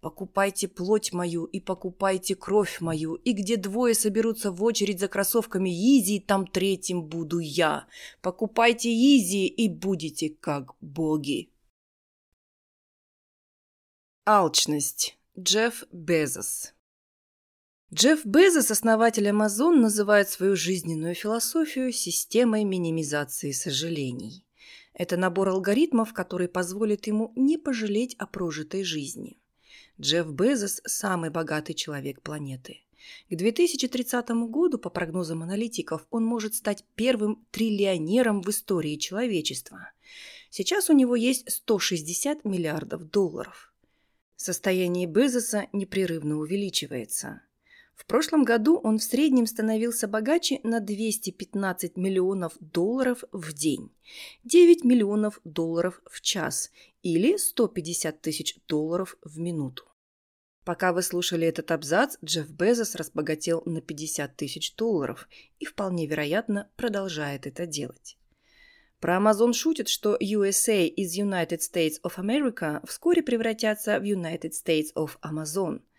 «Покупайте 0.00 0.66
плоть 0.66 1.12
мою 1.12 1.44
и 1.44 1.60
покупайте 1.60 2.34
кровь 2.34 2.80
мою, 2.80 3.14
и 3.14 3.30
где 3.30 3.56
двое 3.56 3.94
соберутся 3.94 4.50
в 4.50 4.60
очередь 4.64 4.98
за 4.98 5.06
кроссовками 5.06 5.70
Изи, 5.70 6.18
там 6.18 6.48
третьим 6.48 7.04
буду 7.04 7.38
я. 7.38 7.86
Покупайте 8.22 8.90
Изи 8.92 9.46
и 9.46 9.68
будете 9.68 10.30
как 10.30 10.74
боги». 10.80 11.52
Алчность. 14.28 15.16
Джефф 15.38 15.84
Безос 15.92 16.72
Джефф 17.94 18.26
Безос, 18.26 18.72
основатель 18.72 19.28
Amazon, 19.28 19.76
называет 19.76 20.28
свою 20.28 20.56
жизненную 20.56 21.14
философию 21.14 21.92
системой 21.92 22.64
минимизации 22.64 23.52
сожалений. 23.52 24.44
Это 24.94 25.16
набор 25.16 25.50
алгоритмов, 25.50 26.12
который 26.12 26.48
позволит 26.48 27.06
ему 27.06 27.32
не 27.36 27.56
пожалеть 27.56 28.16
о 28.18 28.26
прожитой 28.26 28.82
жизни. 28.82 29.38
Джефф 30.00 30.26
Безос– 30.32 30.82
самый 30.84 31.30
богатый 31.30 31.74
человек 31.74 32.20
планеты. 32.20 32.80
К 33.30 33.36
2030 33.36 34.28
году, 34.50 34.78
по 34.78 34.90
прогнозам 34.90 35.44
аналитиков, 35.44 36.04
он 36.10 36.24
может 36.24 36.56
стать 36.56 36.84
первым 36.96 37.46
триллионером 37.52 38.42
в 38.42 38.50
истории 38.50 38.96
человечества. 38.96 39.92
Сейчас 40.50 40.90
у 40.90 40.94
него 40.94 41.14
есть 41.14 41.48
160 41.48 42.44
миллиардов 42.44 43.08
долларов. 43.08 43.72
Состояние 44.36 45.06
Безоса 45.06 45.66
непрерывно 45.72 46.36
увеличивается. 46.36 47.42
В 47.94 48.04
прошлом 48.04 48.44
году 48.44 48.78
он 48.78 48.98
в 48.98 49.02
среднем 49.02 49.46
становился 49.46 50.06
богаче 50.06 50.60
на 50.62 50.80
215 50.80 51.96
миллионов 51.96 52.52
долларов 52.60 53.24
в 53.32 53.54
день, 53.54 53.90
9 54.44 54.84
миллионов 54.84 55.40
долларов 55.44 56.02
в 56.10 56.20
час 56.20 56.70
или 57.02 57.38
150 57.38 58.20
тысяч 58.20 58.58
долларов 58.68 59.16
в 59.22 59.38
минуту. 59.38 59.84
Пока 60.64 60.92
вы 60.92 61.02
слушали 61.02 61.46
этот 61.46 61.70
абзац, 61.70 62.16
Джефф 62.22 62.50
Безос 62.50 62.96
разбогател 62.96 63.62
на 63.64 63.80
50 63.80 64.36
тысяч 64.36 64.74
долларов 64.74 65.28
и 65.58 65.64
вполне 65.64 66.06
вероятно 66.06 66.68
продолжает 66.76 67.46
это 67.46 67.66
делать. 67.66 68.18
Про 69.00 69.16
Amazon 69.16 69.52
шутит, 69.52 69.88
что 69.88 70.16
USA 70.16 70.86
из 70.86 71.18
United 71.18 71.60
States 71.60 72.00
of 72.02 72.16
America 72.16 72.84
вскоре 72.86 73.22
превратятся 73.22 73.98
в 73.98 74.02
United 74.02 74.52
States 74.52 74.88
of 74.94 75.18
Amazon– 75.22 75.80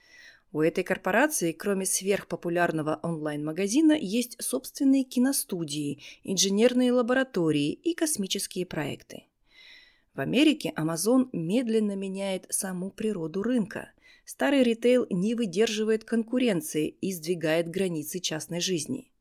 у 0.54 0.62
этой 0.62 0.84
корпорации, 0.84 1.51
кроме 1.51 1.86
сверхпопулярного 1.86 3.00
онлайн-магазина, 3.04 3.91
есть 3.91 4.41
собственные 4.41 5.04
киностудии, 5.04 6.02
инженерные 6.24 6.93
лаборатории 6.93 7.74
и 7.74 7.93
космические 7.93 8.65
проекты. 8.65 9.26
В 10.13 10.22
Америке 10.22 10.74
Amazon 10.78 11.30
медленно 11.34 11.95
меняет 11.95 12.48
саму 12.50 12.91
природу 12.91 13.43
рынка. 13.43 13.91
Старый 14.26 14.63
ритейл 14.63 15.06
не 15.10 15.36
выдерживает 15.36 16.06
конкуренции 16.06 16.88
и 16.88 17.12
сдвигает 17.12 17.69
границы 17.69 18.19
частной 18.19 18.62
жизни. 18.62 19.12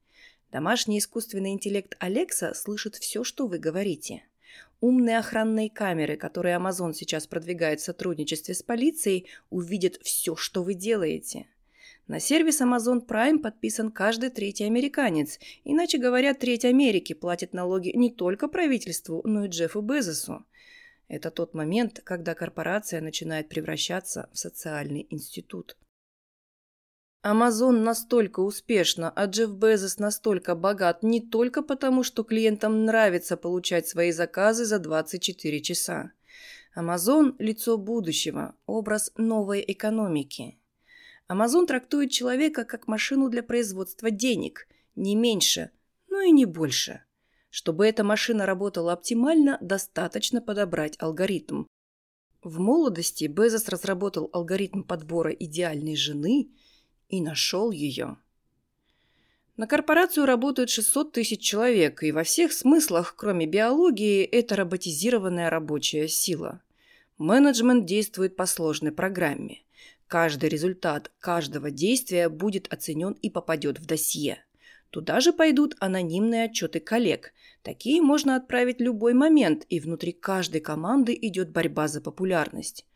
Домашний 0.50 0.98
искусственный 0.98 1.52
интеллект 1.52 1.96
Alexa 2.00 2.54
слышит 2.54 2.96
все, 2.96 3.24
что 3.24 3.46
вы 3.46 3.58
говорите– 3.58 4.22
Умные 4.80 5.18
охранные 5.18 5.70
камеры, 5.70 6.16
которые 6.16 6.56
Amazon 6.56 6.92
сейчас 6.92 7.26
продвигает 7.26 7.80
в 7.80 7.84
сотрудничестве 7.84 8.54
с 8.54 8.62
полицией, 8.62 9.26
увидят 9.48 9.96
все, 10.02 10.36
что 10.36 10.62
вы 10.62 10.74
делаете. 10.74 11.46
На 12.08 12.20
сервис 12.20 12.60
Amazon 12.60 13.04
Prime 13.04 13.38
подписан 13.38 13.90
каждый 13.90 14.30
третий 14.30 14.64
американец. 14.64 15.40
Иначе 15.64 15.98
говоря, 15.98 16.34
треть 16.34 16.64
Америки 16.64 17.14
платит 17.14 17.52
налоги 17.52 17.88
не 17.96 18.10
только 18.10 18.48
правительству, 18.48 19.22
но 19.24 19.46
и 19.46 19.48
Джеффу 19.48 19.80
Безосу. 19.80 20.44
Это 21.08 21.30
тот 21.30 21.54
момент, 21.54 22.00
когда 22.04 22.34
корпорация 22.34 23.00
начинает 23.00 23.48
превращаться 23.48 24.28
в 24.32 24.38
социальный 24.38 25.06
институт. 25.08 25.76
Амазон 27.28 27.82
настолько 27.82 28.38
успешно, 28.38 29.10
а 29.10 29.24
Джефф 29.24 29.50
Безос 29.50 29.98
настолько 29.98 30.54
богат 30.54 31.02
не 31.02 31.20
только 31.20 31.60
потому, 31.62 32.04
что 32.04 32.22
клиентам 32.22 32.84
нравится 32.84 33.36
получать 33.36 33.88
свои 33.88 34.12
заказы 34.12 34.64
за 34.64 34.78
24 34.78 35.60
часа. 35.60 36.12
Амазон– 36.72 37.34
лицо 37.40 37.78
будущего, 37.78 38.54
образ 38.66 39.10
новой 39.16 39.64
экономики. 39.66 40.56
Амазон 41.26 41.66
трактует 41.66 42.12
человека 42.12 42.64
как 42.64 42.86
машину 42.86 43.28
для 43.28 43.42
производства 43.42 44.12
денег, 44.12 44.68
не 44.94 45.16
меньше, 45.16 45.72
но 46.08 46.20
и 46.20 46.30
не 46.30 46.44
больше. 46.44 47.02
Чтобы 47.50 47.88
эта 47.88 48.04
машина 48.04 48.46
работала 48.46 48.92
оптимально, 48.92 49.58
достаточно 49.60 50.40
подобрать 50.40 50.94
алгоритм. 51.00 51.64
В 52.44 52.60
молодости 52.60 53.24
Безос 53.24 53.68
разработал 53.68 54.30
алгоритм 54.32 54.84
подбора 54.84 55.32
идеальной 55.32 55.96
жены– 55.96 56.52
и 57.08 57.20
нашел 57.20 57.70
ее. 57.70 58.16
На 59.56 59.66
корпорацию 59.66 60.26
работают 60.26 60.68
600 60.68 61.12
тысяч 61.12 61.40
человек, 61.40 62.02
и 62.02 62.12
во 62.12 62.24
всех 62.24 62.52
смыслах, 62.52 63.14
кроме 63.16 63.46
биологии, 63.46 64.22
это 64.22 64.54
роботизированная 64.54 65.48
рабочая 65.48 66.08
сила. 66.08 66.60
Менеджмент 67.16 67.86
действует 67.86 68.36
по 68.36 68.44
сложной 68.44 68.92
программе. 68.92 69.62
Каждый 70.08 70.50
результат 70.50 71.10
каждого 71.18 71.70
действия 71.70 72.28
будет 72.28 72.70
оценен 72.72 73.12
и 73.12 73.30
попадет 73.30 73.80
в 73.80 73.86
досье. 73.86 74.44
Туда 74.90 75.20
же 75.20 75.32
пойдут 75.32 75.74
анонимные 75.80 76.44
отчеты 76.44 76.78
коллег. 76.78 77.32
Такие 77.62 78.02
можно 78.02 78.36
отправить 78.36 78.80
любой 78.80 79.14
момент, 79.14 79.64
и 79.68 79.80
внутри 79.80 80.12
каждой 80.12 80.60
команды 80.60 81.16
идет 81.20 81.50
борьба 81.50 81.88
за 81.88 82.00
популярность. 82.00 82.86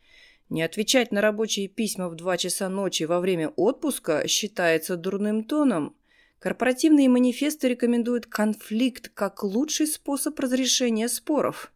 Не 0.51 0.63
отвечать 0.63 1.13
на 1.13 1.21
рабочие 1.21 1.69
письма 1.69 2.09
в 2.09 2.15
2 2.15 2.35
часа 2.35 2.67
ночи 2.67 3.03
во 3.03 3.21
время 3.21 3.53
отпуска 3.55 4.27
считается 4.27 4.97
дурным 4.97 5.45
тоном. 5.45 5.95
Корпоративные 6.39 7.07
манифесты 7.07 7.69
рекомендуют 7.69 8.25
конфликт 8.25 9.07
как 9.13 9.43
лучший 9.43 9.87
способ 9.87 10.37
разрешения 10.37 11.07
споров. 11.07 11.71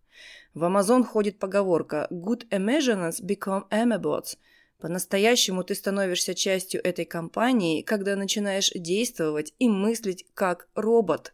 В 0.53 0.65
Amazon 0.65 1.05
ходит 1.05 1.39
поговорка 1.39 2.09
«Good 2.11 2.49
Amazons 2.49 3.23
become 3.23 3.63
Amabots». 3.69 4.35
По-настоящему 4.81 5.63
ты 5.63 5.73
становишься 5.73 6.35
частью 6.35 6.85
этой 6.85 7.05
компании, 7.05 7.81
когда 7.81 8.17
начинаешь 8.17 8.71
действовать 8.75 9.53
и 9.57 9.69
мыслить 9.69 10.25
как 10.33 10.67
робот. 10.75 11.33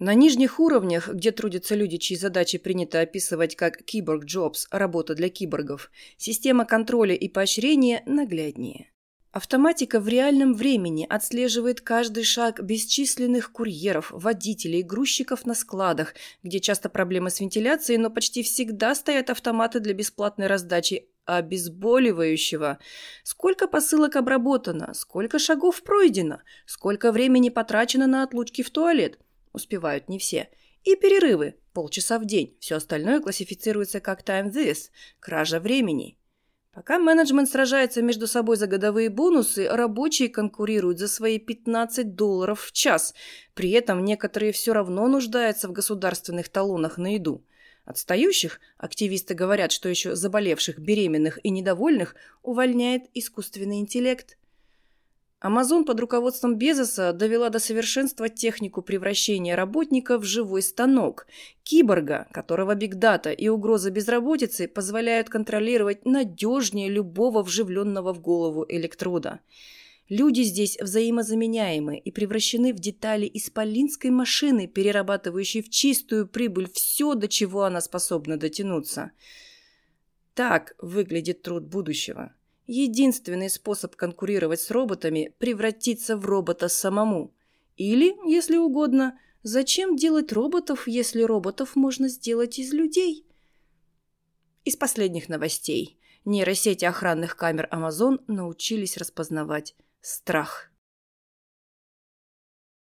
На 0.00 0.14
нижних 0.14 0.58
уровнях, 0.58 1.08
где 1.08 1.30
трудятся 1.30 1.76
люди, 1.76 1.98
чьи 1.98 2.16
задачи 2.16 2.58
принято 2.58 3.00
описывать 3.00 3.54
как 3.54 3.84
«киборг 3.84 4.24
Джобс»– 4.24 4.66
работа 4.72 5.14
для 5.14 5.28
киборгов, 5.28 5.90
система 6.16 6.64
контроля 6.64 7.14
и 7.14 7.28
поощрения 7.28 8.02
нагляднее. 8.04 8.90
Автоматика 9.30 10.00
в 10.00 10.08
реальном 10.08 10.54
времени 10.54 11.06
отслеживает 11.08 11.80
каждый 11.80 12.24
шаг 12.24 12.60
бесчисленных 12.60 13.52
курьеров, 13.52 14.10
водителей, 14.12 14.82
грузчиков 14.82 15.46
на 15.46 15.54
складах, 15.54 16.14
где 16.42 16.58
часто 16.58 16.88
проблемы 16.88 17.30
с 17.30 17.40
вентиляцией, 17.40 17.98
но 17.98 18.10
почти 18.10 18.42
всегда 18.42 18.96
стоят 18.96 19.30
автоматы 19.30 19.78
для 19.78 19.92
бесплатной 19.92 20.48
раздачи 20.48 21.08
обезболивающего. 21.24 22.78
Сколько 23.22 23.66
посылок 23.68 24.16
обработано, 24.16 24.92
сколько 24.94 25.38
шагов 25.38 25.82
пройдено, 25.82 26.40
сколько 26.66 27.12
времени 27.12 27.48
потрачено 27.48 28.08
на 28.08 28.24
отлучки 28.24 28.62
в 28.62 28.70
туалет– 28.70 29.18
успевают 29.54 30.10
не 30.10 30.18
все, 30.18 30.50
и 30.82 30.96
перерывы, 30.96 31.54
полчаса 31.72 32.18
в 32.18 32.26
день. 32.26 32.56
Все 32.60 32.76
остальное 32.76 33.20
классифицируется 33.20 34.00
как 34.00 34.22
time 34.22 34.52
this– 34.52 34.90
кража 35.20 35.60
времени. 35.60 36.18
Пока 36.72 36.98
менеджмент 36.98 37.48
сражается 37.48 38.02
между 38.02 38.26
собой 38.26 38.56
за 38.56 38.66
годовые 38.66 39.08
бонусы, 39.08 39.68
рабочие 39.68 40.28
конкурируют 40.28 40.98
за 40.98 41.06
свои 41.06 41.38
15 41.38 42.16
долларов 42.16 42.60
в 42.62 42.72
час. 42.72 43.14
При 43.54 43.70
этом 43.70 44.04
некоторые 44.04 44.52
все 44.52 44.72
равно 44.72 45.06
нуждаются 45.06 45.68
в 45.68 45.72
государственных 45.72 46.48
талонах 46.48 46.98
на 46.98 47.14
еду. 47.14 47.44
Отстающих, 47.84 48.60
активисты 48.76 49.34
говорят, 49.34 49.70
что 49.70 49.88
еще 49.88 50.16
заболевших, 50.16 50.78
беременных 50.78 51.38
и 51.44 51.50
недовольных, 51.50 52.16
увольняет 52.42 53.04
искусственный 53.14 53.78
интеллект– 53.78 54.36
Амазон 55.44 55.84
под 55.84 56.00
руководством 56.00 56.56
Безоса 56.56 57.12
довела 57.12 57.50
до 57.50 57.58
совершенства 57.58 58.30
технику 58.30 58.80
превращения 58.80 59.54
работника 59.54 60.16
в 60.16 60.24
живой 60.24 60.62
станок, 60.62 61.26
киборга, 61.64 62.26
которого 62.32 62.74
бигдата 62.74 63.30
и 63.30 63.48
угроза 63.48 63.90
безработицы 63.90 64.66
позволяют 64.68 65.28
контролировать 65.28 66.06
надежнее 66.06 66.88
любого 66.88 67.42
вживленного 67.42 68.14
в 68.14 68.22
голову 68.22 68.64
электрода. 68.66 69.40
Люди 70.08 70.40
здесь 70.40 70.78
взаимозаменяемы 70.80 71.98
и 71.98 72.10
превращены 72.10 72.72
в 72.72 72.76
детали 72.76 73.30
исполинской 73.30 74.08
машины, 74.08 74.66
перерабатывающей 74.66 75.62
в 75.62 75.68
чистую 75.68 76.26
прибыль 76.26 76.70
все, 76.72 77.12
до 77.12 77.28
чего 77.28 77.64
она 77.64 77.82
способна 77.82 78.38
дотянуться. 78.38 79.10
Так 80.32 80.74
выглядит 80.78 81.42
труд 81.42 81.64
будущего. 81.64 82.32
Единственный 82.66 83.50
способ 83.50 83.94
конкурировать 83.94 84.60
с 84.60 84.70
роботами– 84.70 85.34
превратиться 85.38 86.16
в 86.16 86.24
робота 86.24 86.68
самому. 86.68 87.34
Или, 87.76 88.16
если 88.26 88.56
угодно, 88.56 89.18
зачем 89.42 89.96
делать 89.96 90.32
роботов, 90.32 90.88
если 90.88 91.22
роботов 91.22 91.76
можно 91.76 92.08
сделать 92.08 92.58
из 92.58 92.72
людей? 92.72 93.26
Из 94.64 94.76
последних 94.76 95.28
новостей. 95.28 95.98
Нейросети 96.24 96.86
охранных 96.86 97.36
камер 97.36 97.68
Amazon 97.70 98.24
научились 98.28 98.96
распознавать 98.96 99.76
страх. 100.00 100.70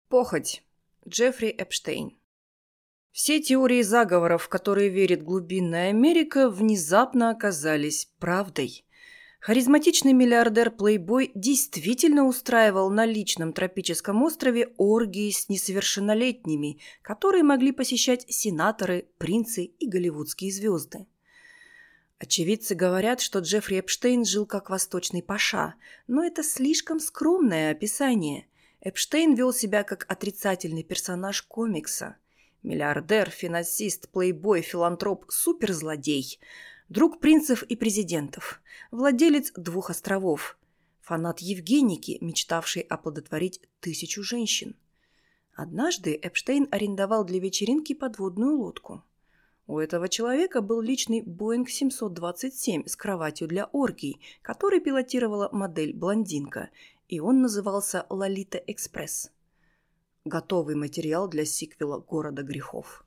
Похоть. 0.09 0.63
Джеффри 1.09 1.49
Эпштейн. 1.49 2.19
Все 3.11 3.41
теории 3.41 3.81
заговоров, 3.81 4.45
в 4.45 4.49
которые 4.49 4.91
верит 4.91 5.23
глубинная 5.23 5.89
Америка, 5.89 6.51
внезапно 6.51 7.31
оказались 7.31 8.11
правдой. 8.19 8.85
Харизматичный 9.43 10.13
миллиардер-плейбой 10.13 11.33
действительно 11.35 12.27
устраивал 12.29 12.91
на 12.91 13.05
личном 13.05 13.53
тропическом 13.53 14.23
острове 14.23 14.69
оргии 14.77 15.33
с 15.33 15.49
несовершеннолетними, 15.49 16.79
которые 17.03 17.43
могли 17.43 17.73
посещать 17.73 18.25
сенаторы, 18.29 19.09
принцы 19.19 19.65
и 19.65 19.89
голливудские 19.89 20.53
звезды. 20.53 21.07
Очевидцы 22.21 22.77
говорят, 22.77 23.21
что 23.21 23.41
Джеффри 23.41 23.81
Эпштейн 23.81 24.25
жил 24.25 24.47
как 24.47 24.71
восточный 24.71 25.25
паша, 25.25 25.75
но 26.07 26.25
это 26.25 26.45
слишком 26.45 27.01
скромное 27.01 27.73
описание. 27.73 28.47
Эпштейн 28.81 29.35
вел 29.35 29.53
себя 29.53 29.83
как 29.83 30.07
отрицательный 30.09 30.85
персонаж 30.85 31.43
комикса. 31.43 32.15
Миллиардер, 32.63 33.29
финансист, 33.29 34.09
плейбой, 34.11 34.63
филантроп, 34.63 35.25
суперзлодей– 35.33 36.39
друг 36.93 37.21
принцев 37.21 37.63
и 37.63 37.75
президентов, 37.75 38.61
владелец 38.91 39.51
двух 39.57 39.89
островов, 39.89 40.59
фанат 41.01 41.41
Евгеники, 41.41 42.19
мечтавший 42.21 42.83
оплодотворить 42.83 43.63
тысячу 43.81 44.23
женщин. 44.23 44.77
Однажды 45.55 46.19
Эпштейн 46.23 46.69
арендовал 46.71 47.25
для 47.25 47.41
вечеринки 47.41 47.95
подводную 47.95 48.59
лодку. 48.59 49.03
У 49.67 49.79
этого 49.79 50.11
человека 50.11 50.61
был 50.61 50.83
личный 50.83 51.23
Боинг 51.23 51.71
727 51.71 52.87
с 52.87 52.95
кроватью 52.95 53.49
для 53.49 53.65
оргий, 53.73 54.21
который 54.43 54.81
пилотировала 54.81 55.49
модель 55.51 55.95
«Блондинка», 55.95 56.69
и 57.09 57.21
он 57.21 57.41
назывался 57.41 58.05
«Лолита 58.11 58.59
Экспресс». 58.59 59.31
Готовый 60.27 60.75
материал 60.75 61.27
для 61.27 61.47
сиквела 61.47 62.01
«Города 62.01 62.43
грехов». 62.43 63.07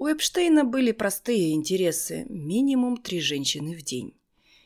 У 0.00 0.06
Эпштейна 0.06 0.64
были 0.64 0.92
простые 0.92 1.52
интересы, 1.52 2.24
минимум 2.30 2.96
три 2.96 3.20
женщины 3.20 3.76
в 3.76 3.82
день. 3.82 4.14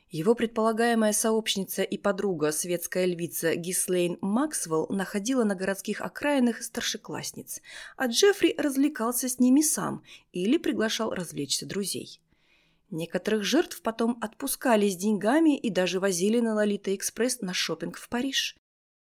Его 0.08 0.36
предполагаемая 0.36 1.12
сообщница 1.12 1.82
и 1.82 1.98
подруга, 1.98 2.52
светская 2.52 3.04
львица 3.04 3.56
Гислейн 3.56 4.16
Максвелл, 4.20 4.86
находила 4.90 5.42
на 5.42 5.56
городских 5.56 6.02
окраинах 6.02 6.62
старшеклассниц, 6.62 7.62
а 7.96 8.06
Джеффри 8.06 8.54
развлекался 8.56 9.28
с 9.28 9.40
ними 9.40 9.60
сам 9.60 10.04
или 10.30 10.56
приглашал 10.56 11.10
развлечься 11.10 11.66
друзей. 11.66 12.20
Некоторых 12.90 13.42
жертв 13.42 13.82
потом 13.82 14.16
отпускали 14.20 14.88
с 14.88 14.94
деньгами 14.94 15.58
и 15.58 15.68
даже 15.68 15.98
возили 15.98 16.38
на 16.38 16.54
Лолита 16.54 16.94
Экспресс 16.94 17.40
на 17.40 17.52
шопинг 17.52 17.98
в 17.98 18.08
Париж. 18.08 18.54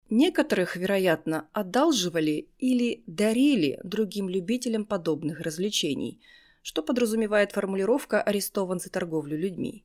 Некоторых, 0.09 0.77
вероятно, 0.77 1.49
одалживали 1.51 2.47
или 2.59 3.03
дарили 3.07 3.79
другим 3.83 4.29
любителям 4.29 4.85
подобных 4.85 5.41
развлечений, 5.41 6.21
что 6.61 6.81
подразумевает 6.81 7.51
формулировка 7.51 8.21
«арестован 8.21 8.79
за 8.79 8.89
торговлю 8.89 9.37
людьми». 9.37 9.83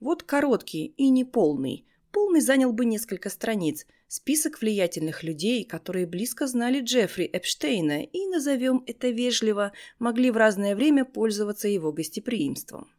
Вот 0.00 0.24
короткий 0.24 0.86
и 0.96 1.10
неполный. 1.10 1.86
Полный 2.10 2.40
занял 2.40 2.72
бы 2.72 2.84
несколько 2.84 3.30
страниц. 3.30 3.86
Список 4.08 4.60
влиятельных 4.60 5.22
людей, 5.22 5.64
которые 5.64 6.06
близко 6.06 6.48
знали 6.48 6.80
Джеффри 6.80 7.30
Эпштейна 7.32 8.02
и, 8.02 8.26
назовем 8.26 8.82
это 8.86 9.10
вежливо, 9.10 9.72
могли 10.00 10.32
в 10.32 10.36
разное 10.36 10.74
время 10.74 11.04
пользоваться 11.04 11.68
его 11.68 11.92
гостеприимством. 11.92 12.90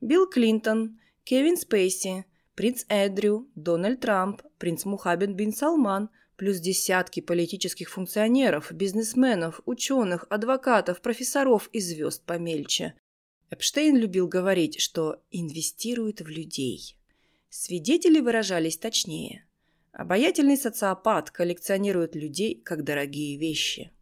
Билл 0.00 0.28
Клинтон, 0.28 1.00
Кевин 1.24 1.56
Спейси– 1.56 2.24
принц 2.58 2.84
Эдрю, 2.88 3.48
Дональд 3.54 4.00
Трамп, 4.00 4.42
принц 4.58 4.84
Мухаммед 4.84 5.32
бин 5.32 5.52
Салман, 5.52 6.10
плюс 6.34 6.58
десятки 6.58 7.20
политических 7.20 7.88
функционеров, 7.88 8.72
бизнесменов, 8.72 9.60
ученых, 9.64 10.26
адвокатов, 10.28 11.00
профессоров 11.00 11.70
и 11.72 11.78
звезд 11.78 12.24
помельче. 12.24 12.94
Эпштейн 13.50 13.96
любил 13.96 14.26
говорить, 14.26 14.80
что 14.80 15.22
инвестирует 15.30 16.20
в 16.20 16.26
людей. 16.26 16.98
Свидетели 17.48 18.18
выражались 18.18 18.76
точнее. 18.76 19.46
Обаятельный 19.92 20.56
социопат 20.56 21.30
коллекционирует 21.30 22.16
людей 22.16 22.60
как 22.60 22.82
дорогие 22.82 23.38
вещи. 23.38 23.92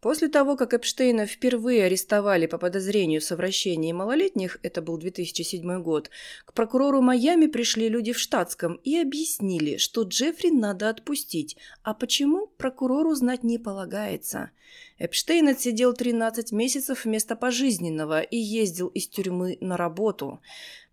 После 0.00 0.28
того, 0.28 0.56
как 0.56 0.74
Эпштейна 0.74 1.26
впервые 1.26 1.84
арестовали 1.84 2.46
по 2.46 2.56
подозрению 2.56 3.20
в 3.20 3.24
совращении 3.24 3.90
малолетних, 3.90 4.58
это 4.62 4.80
был 4.80 4.96
2007 4.96 5.82
год, 5.82 6.10
к 6.44 6.52
прокурору 6.52 7.00
Майами 7.00 7.46
пришли 7.46 7.88
люди 7.88 8.12
в 8.12 8.18
штатском 8.18 8.74
и 8.84 8.96
объяснили, 8.96 9.76
что 9.76 10.02
Джеффри 10.02 10.50
надо 10.50 10.88
отпустить, 10.88 11.56
а 11.82 11.94
почему 11.94 12.46
прокурору 12.46 13.12
знать 13.14 13.42
не 13.42 13.58
полагается. 13.58 14.50
Эпштейн 14.98 15.48
отсидел 15.48 15.92
13 15.92 16.52
месяцев 16.52 17.04
вместо 17.04 17.34
пожизненного 17.34 18.20
и 18.20 18.36
ездил 18.36 18.88
из 18.88 19.08
тюрьмы 19.08 19.58
на 19.60 19.76
работу. 19.76 20.40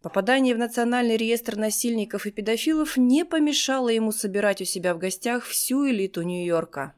Попадание 0.02 0.56
в 0.56 0.60
Национальный 0.60 1.18
реестр 1.18 1.58
насильников 1.58 2.26
и 2.26 2.32
педофилов 2.32 2.98
не 2.98 3.24
помешало 3.24 3.89
ему 3.89 4.12
собирать 4.12 4.62
у 4.62 4.65
себя 4.65 4.96
в 4.96 4.98
гостях 4.98 5.46
всю 5.46 5.88
элиту 5.88 6.24
Нью-Йорка. 6.24 6.96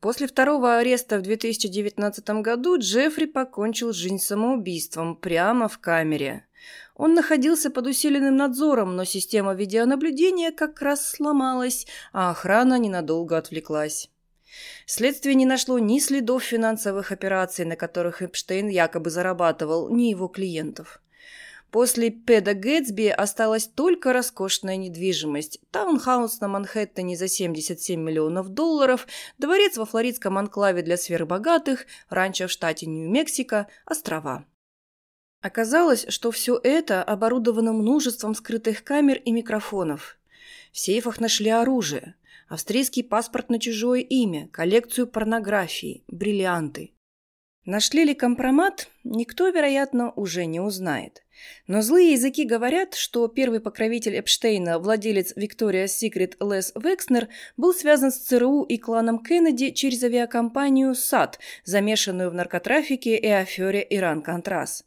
После 0.00 0.26
второго 0.26 0.76
ареста 0.76 1.18
в 1.18 1.22
2019 1.22 2.28
году 2.42 2.78
Джеффри 2.78 3.24
покончил 3.26 3.92
жизнь 3.92 4.18
самоубийством 4.18 5.16
прямо 5.16 5.68
в 5.68 5.78
камере. 5.78 6.46
Он 6.94 7.14
находился 7.14 7.70
под 7.70 7.86
усиленным 7.86 8.36
надзором, 8.36 8.96
но 8.96 9.04
система 9.04 9.54
видеонаблюдения 9.54 10.52
как 10.52 10.80
раз 10.82 11.06
сломалась, 11.06 11.86
а 12.12 12.30
охрана 12.30 12.78
ненадолго 12.78 13.36
отвлеклась. 13.36 14.10
Следствие 14.86 15.34
не 15.34 15.46
нашло 15.46 15.78
ни 15.78 15.98
следов 15.98 16.42
финансовых 16.42 17.12
операций, 17.12 17.64
на 17.64 17.76
которых 17.76 18.22
Эпштейн 18.22 18.68
якобы 18.68 19.10
зарабатывал, 19.10 19.90
ни 19.90 20.04
его 20.04 20.28
клиентов. 20.28 21.00
После 21.76 22.08
Педа 22.08 22.54
Гэтсби 22.54 23.08
осталась 23.08 23.66
только 23.66 24.14
роскошная 24.14 24.78
недвижимость. 24.78 25.60
Таунхаус 25.70 26.40
на 26.40 26.48
Манхэттене 26.48 27.18
за 27.18 27.28
77 27.28 28.00
миллионов 28.00 28.48
долларов, 28.48 29.06
дворец 29.36 29.76
во 29.76 29.84
флоридском 29.84 30.38
анклаве 30.38 30.80
для 30.80 30.96
сверхбогатых, 30.96 31.84
ранчо 32.08 32.46
в 32.46 32.50
штате 32.50 32.86
Нью-Мексико, 32.86 33.66
острова. 33.84 34.46
Оказалось, 35.42 36.06
что 36.08 36.30
все 36.30 36.58
это 36.62 37.02
оборудовано 37.02 37.74
множеством 37.74 38.34
скрытых 38.34 38.82
камер 38.82 39.18
и 39.18 39.30
микрофонов. 39.30 40.16
В 40.72 40.78
сейфах 40.78 41.20
нашли 41.20 41.50
оружие, 41.50 42.14
австрийский 42.48 43.04
паспорт 43.04 43.50
на 43.50 43.60
чужое 43.60 44.00
имя, 44.00 44.48
коллекцию 44.48 45.08
порнографии, 45.08 46.04
бриллианты. 46.08 46.95
Нашли 47.66 48.04
ли 48.04 48.14
компромат, 48.14 48.88
никто, 49.02 49.48
вероятно, 49.48 50.12
уже 50.12 50.46
не 50.46 50.60
узнает. 50.60 51.24
Но 51.66 51.82
злые 51.82 52.12
языки 52.12 52.44
говорят, 52.44 52.94
что 52.94 53.26
первый 53.26 53.58
покровитель 53.58 54.16
Эпштейна, 54.20 54.78
владелец 54.78 55.36
Victoria's 55.36 55.88
Secret 55.88 56.36
Лес 56.40 56.72
Векснер, 56.76 57.26
был 57.56 57.74
связан 57.74 58.12
с 58.12 58.18
ЦРУ 58.18 58.62
и 58.62 58.78
кланом 58.78 59.18
Кеннеди 59.18 59.72
через 59.72 60.04
авиакомпанию 60.04 60.94
САД, 60.94 61.40
замешанную 61.64 62.30
в 62.30 62.34
наркотрафике 62.34 63.16
и 63.16 63.26
афере 63.26 63.84
Иран-Контрас. 63.90 64.84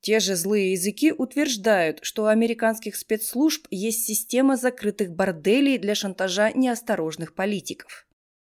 Те 0.00 0.18
же 0.18 0.34
злые 0.34 0.72
языки 0.72 1.12
утверждают, 1.12 2.00
что 2.02 2.24
у 2.24 2.26
американских 2.26 2.96
спецслужб 2.96 3.68
есть 3.70 4.04
система 4.04 4.56
закрытых 4.56 5.12
борделей 5.12 5.78
для 5.78 5.94
шантажа 5.94 6.50
неосторожных 6.52 7.34
политиков. 7.34 8.04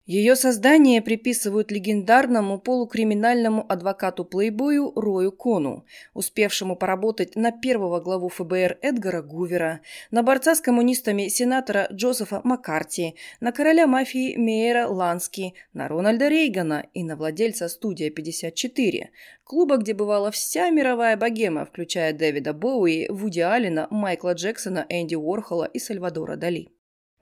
Ее 0.06 0.34
создание 0.34 1.02
приписывают 1.02 1.70
легендарному 1.70 2.58
полукриминальному 2.58 3.64
адвокату-плейбою 3.68 4.92
Рою 4.96 5.30
Кону, 5.30 5.84
успевшему 6.14 6.74
поработать 6.74 7.36
на 7.36 7.52
первого 7.52 8.00
главу 8.00 8.28
ФБР 8.28 8.78
Эдгара 8.80 9.22
Гувера, 9.22 9.82
на 10.10 10.22
борца 10.22 10.54
с 10.54 10.60
коммунистами 10.60 11.28
сенатора 11.28 11.86
Джозефа 11.92 12.40
Маккарти, 12.44 13.14
на 13.40 13.52
короля 13.52 13.86
мафии 13.86 14.36
Мейера 14.36 14.88
Лански, 14.88 15.54
на 15.74 15.86
Рональда 15.86 16.28
Рейгана 16.28 16.86
и 16.94 17.04
на 17.04 17.14
владельца 17.14 17.68
«Студия 17.68 18.10
54», 18.10 19.10
клуба, 19.44 19.76
где 19.76 19.92
бывала 19.92 20.30
вся 20.30 20.70
мировая 20.70 21.16
богема, 21.18 21.66
включая 21.66 22.14
Дэвида 22.14 22.54
Боуи, 22.54 23.06
Вуди 23.10 23.40
Аллена, 23.40 23.86
Майкла 23.90 24.32
Джексона, 24.32 24.86
Энди 24.88 25.14
Уорхола 25.14 25.64
и 25.66 25.78
Сальвадора 25.78 26.36
Дали. 26.36 26.70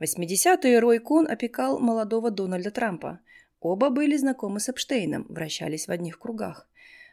80-е 0.00 0.78
Рой 0.78 0.98
Кун 1.00 1.26
опекал 1.26 1.78
молодого 1.78 2.30
Дональда 2.30 2.70
Трампа. 2.70 3.20
Оба 3.61 3.90
были 3.90 4.16
знакомы 4.16 4.61
с 4.61 4.68
Эпштейном, 4.68 5.26
вращались 5.28 5.88
в 5.88 5.90
одних 5.90 6.18
кругах. 6.18 6.68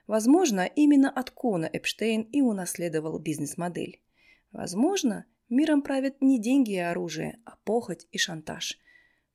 Возможно, 0.06 0.66
именно 0.66 1.10
от 1.10 1.32
Кона 1.32 1.66
Эпштейн 1.66 2.22
и 2.22 2.42
унаследовал 2.42 3.18
бизнес-модель. 3.18 4.02
Возможно, 4.52 5.26
миром 5.50 5.82
правят 5.82 6.22
не 6.22 6.40
деньги 6.40 6.74
и 6.74 6.78
оружие, 6.78 7.40
а 7.46 7.56
похоть 7.64 8.08
и 8.12 8.20
шантаж. 8.20 8.80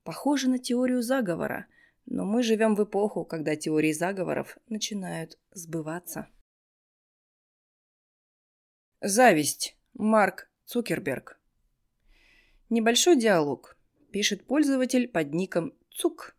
Похоже 0.05 0.49
на 0.49 0.59
теорию 0.59 1.03
заговора, 1.03 1.67
но 2.07 2.25
мы 2.25 2.45
живем 2.45 2.77
в 2.77 2.85
эпоху, 2.85 3.25
когда 3.25 3.57
теории 3.57 3.93
заговоров 3.93 4.57
начинают 4.69 5.39
сбываться. 5.51 6.29
Зависть. 9.01 9.77
Марк 9.95 10.49
Цукерберг. 10.67 11.40
Небольшой 12.71 13.17
диалог. 13.17 13.77
Пишет 14.13 14.47
пользователь 14.47 15.09
под 15.09 15.35
ником 15.35 15.75
Цук. 15.91 16.37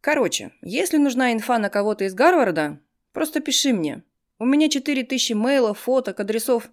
Короче, 0.00 0.52
если 0.62 0.96
нужна 0.96 1.32
инфа 1.32 1.58
на 1.58 1.70
кого-то 1.70 2.04
из 2.04 2.14
Гарварда, 2.14 2.78
просто 3.12 3.40
пиши 3.40 3.72
мне. 3.72 4.04
У 4.38 4.44
меня 4.44 4.68
4000 4.68 5.32
мейлов, 5.32 5.80
фоток, 5.80 6.20
адресов. 6.20 6.70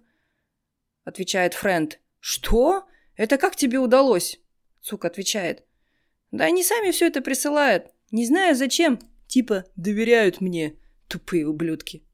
Отвечает 1.02 1.54
Фрэнд. 1.54 1.98
Что? 2.20 2.86
Это 3.16 3.36
как 3.36 3.56
тебе 3.56 3.80
удалось? 3.80 4.40
Цук 4.80 5.06
отвечает. 5.06 5.64
Да 6.30 6.44
они 6.44 6.62
сами 6.62 6.92
все 6.92 7.08
это 7.08 7.22
присылают. 7.22 7.90
Не 8.12 8.26
знаю 8.26 8.54
зачем. 8.54 9.00
Типа 9.26 9.64
доверяют 9.74 10.40
мне. 10.40 10.76
Тупые 11.08 11.48
ублюдки. 11.48 12.04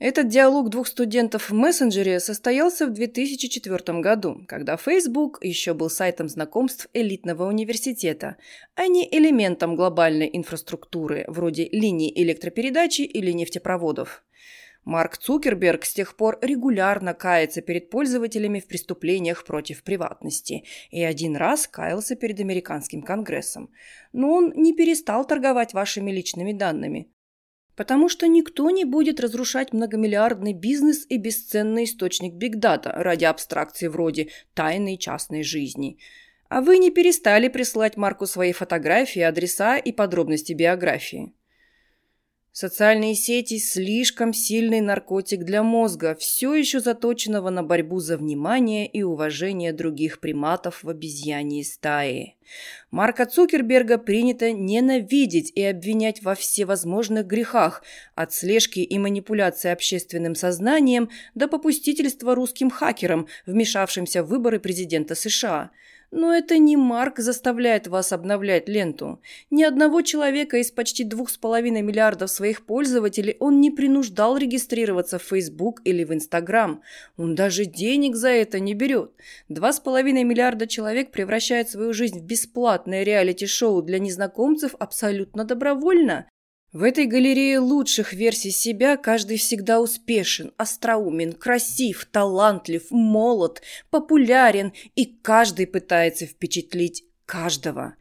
Этот 0.00 0.28
диалог 0.28 0.70
двух 0.70 0.86
студентов 0.86 1.50
в 1.50 1.52
мессенджере 1.52 2.20
состоялся 2.20 2.86
в 2.86 2.90
2004 2.94 4.00
году, 4.00 4.42
когда 4.48 4.78
Facebook 4.78 5.38
еще 5.42 5.74
был 5.74 5.90
сайтом 5.90 6.26
знакомств 6.30 6.88
элитного 6.94 7.46
университета, 7.46 8.36
а 8.74 8.86
не 8.86 9.06
элементом 9.06 9.76
глобальной 9.76 10.30
инфраструктуры, 10.32 11.26
вроде 11.28 11.68
линий 11.70 12.10
электропередачи 12.16 13.02
или 13.02 13.30
нефтепроводов. 13.32 14.24
Марк 14.84 15.18
Цукерберг 15.18 15.84
с 15.84 15.92
тех 15.92 16.16
пор 16.16 16.38
регулярно 16.40 17.12
кается 17.12 17.60
перед 17.60 17.90
пользователями 17.90 18.60
в 18.60 18.68
преступлениях 18.68 19.44
против 19.44 19.82
приватности 19.82 20.64
и 20.90 21.02
один 21.02 21.36
раз 21.36 21.66
каялся 21.66 22.16
перед 22.16 22.40
американским 22.40 23.02
конгрессом. 23.02 23.70
Но 24.14 24.32
он 24.32 24.54
не 24.56 24.72
перестал 24.72 25.26
торговать 25.26 25.74
вашими 25.74 26.10
личными 26.10 26.54
данными. 26.54 27.10
Потому 27.80 28.10
что 28.10 28.28
никто 28.28 28.68
не 28.68 28.84
будет 28.84 29.20
разрушать 29.20 29.72
многомиллиардный 29.72 30.52
бизнес 30.52 31.06
и 31.08 31.16
бесценный 31.16 31.84
источник 31.84 32.34
бигдата 32.34 32.92
ради 32.94 33.24
абстракции 33.24 33.86
вроде 33.86 34.28
тайной 34.52 34.98
частной 34.98 35.42
жизни. 35.42 35.96
А 36.50 36.60
вы 36.60 36.76
не 36.76 36.90
перестали 36.90 37.48
присылать 37.48 37.96
Марку 37.96 38.26
свои 38.26 38.52
фотографии, 38.52 39.22
адреса 39.22 39.78
и 39.78 39.92
подробности 39.92 40.52
биографии. 40.52 41.32
Социальные 42.52 43.14
сети– 43.14 43.58
слишком 43.60 44.32
сильный 44.32 44.80
наркотик 44.80 45.44
для 45.44 45.62
мозга, 45.62 46.16
все 46.16 46.52
еще 46.52 46.80
заточенного 46.80 47.48
на 47.48 47.62
борьбу 47.62 48.00
за 48.00 48.16
внимание 48.16 48.88
и 48.88 49.04
уважение 49.04 49.72
других 49.72 50.18
приматов 50.18 50.82
в 50.82 50.88
обезьяньей 50.88 51.64
стае. 51.64 52.34
Марка 52.90 53.26
Цукерберга 53.26 53.98
принято 53.98 54.50
ненавидеть 54.50 55.52
и 55.54 55.62
обвинять 55.62 56.24
во 56.24 56.34
всевозможных 56.34 57.24
грехах, 57.24 57.84
от 58.16 58.32
слежки 58.32 58.80
и 58.80 58.98
манипуляции 58.98 59.70
общественным 59.70 60.34
сознанием 60.34 61.08
до 61.36 61.46
попустительства 61.46 62.34
русским 62.34 62.68
хакерам, 62.68 63.28
вмешавшимся 63.46 64.24
в 64.24 64.26
выборы 64.26 64.58
президента 64.58 65.14
США– 65.14 65.70
но 66.10 66.34
это 66.34 66.58
не 66.58 66.76
Марк 66.76 67.18
заставляет 67.18 67.86
вас 67.86 68.12
обновлять 68.12 68.68
ленту. 68.68 69.20
Ни 69.50 69.62
одного 69.62 70.02
человека 70.02 70.58
из 70.58 70.70
почти 70.70 71.04
двух 71.04 71.30
с 71.30 71.36
половиной 71.36 71.82
миллиардов 71.82 72.30
своих 72.30 72.66
пользователей 72.66 73.36
он 73.38 73.60
не 73.60 73.70
принуждал 73.70 74.36
регистрироваться 74.36 75.18
в 75.18 75.22
Facebook 75.22 75.80
или 75.84 76.04
в 76.04 76.12
Instagram. 76.12 76.82
Он 77.16 77.34
даже 77.34 77.64
денег 77.64 78.16
за 78.16 78.30
это 78.30 78.58
не 78.58 78.74
берет. 78.74 79.12
Два 79.48 79.72
с 79.72 79.80
половиной 79.80 80.24
миллиарда 80.24 80.66
человек 80.66 81.10
превращают 81.10 81.70
свою 81.70 81.92
жизнь 81.92 82.20
в 82.20 82.24
бесплатное 82.24 83.02
реалити-шоу 83.02 83.82
для 83.82 83.98
незнакомцев 83.98 84.74
абсолютно 84.78 85.44
добровольно. 85.44 86.26
В 86.72 86.84
этой 86.84 87.06
галерее 87.06 87.58
лучших 87.58 88.12
версий 88.12 88.52
себя 88.52 88.96
каждый 88.96 89.38
всегда 89.38 89.80
успешен, 89.80 90.52
остроумен, 90.56 91.32
красив, 91.32 92.06
талантлив, 92.12 92.92
молод, 92.92 93.60
популярен, 93.90 94.72
и 94.94 95.06
каждый 95.06 95.66
пытается 95.66 96.26
впечатлить 96.26 97.04
каждого. 97.26 97.96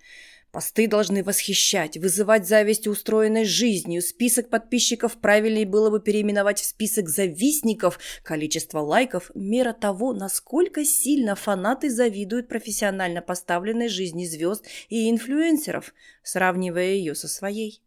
Посты 0.52 0.88
должны 0.88 1.24
восхищать, 1.24 1.98
вызывать 1.98 2.48
зависть 2.48 2.86
устроенной 2.86 3.46
жизнью. 3.46 4.04
Список 4.04 4.50
подписчиков 4.50 5.18
правильнее 5.18 5.66
было 5.66 5.90
бы 5.90 6.00
переименовать 6.00 6.60
в 6.60 6.66
список 6.66 7.10
завистников. 7.10 7.98
Количество 8.24 8.82
лайков– 8.82 9.32
мера 9.34 9.74
того, 9.74 10.14
насколько 10.14 10.86
сильно 10.86 11.34
фанаты 11.36 11.90
завидуют 11.90 12.48
профессионально 12.48 13.24
поставленной 13.24 13.90
жизни 13.90 14.26
звезд 14.26 14.64
и 14.90 15.10
инфлюенсеров, 15.10 15.92
сравнивая 16.22 16.94
ее 16.94 17.16
со 17.16 17.28
своей. 17.28 17.82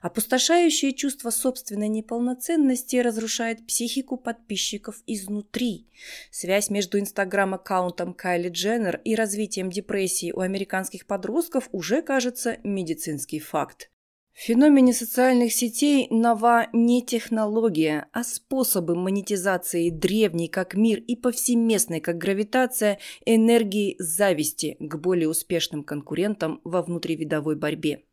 Опустошающее 0.00 0.92
чувство 0.92 1.30
собственной 1.30 1.88
неполноценности 1.88 2.96
разрушает 2.96 3.66
психику 3.66 4.16
подписчиков 4.16 5.02
изнутри. 5.06 5.86
Связь 6.30 6.70
между 6.70 6.98
инстаграм-аккаунтом 6.98 8.14
Кайли 8.14 8.48
Дженнер 8.48 9.00
и 9.04 9.14
развитием 9.14 9.70
депрессии 9.70 10.32
у 10.32 10.40
американских 10.40 11.06
подростков 11.06 11.68
уже, 11.72 12.02
кажется, 12.02 12.58
медицинский 12.64 13.38
факт. 13.38 13.88
В 14.34 14.40
феномене 14.40 14.94
социальных 14.94 15.52
сетей 15.52 16.06
нова 16.10 16.68
не 16.72 17.04
технология, 17.04 18.06
а 18.12 18.24
способы 18.24 18.96
монетизации 18.96 19.90
древней 19.90 20.48
как 20.48 20.74
мир 20.74 21.00
и 21.00 21.16
повсеместной 21.16 22.00
как 22.00 22.16
гравитация 22.16 22.98
энергии 23.26 23.94
зависти 23.98 24.76
к 24.80 24.96
более 24.96 25.28
успешным 25.28 25.84
конкурентам 25.84 26.62
во 26.64 26.82
внутривидовой 26.82 27.56
борьбе. 27.56 28.04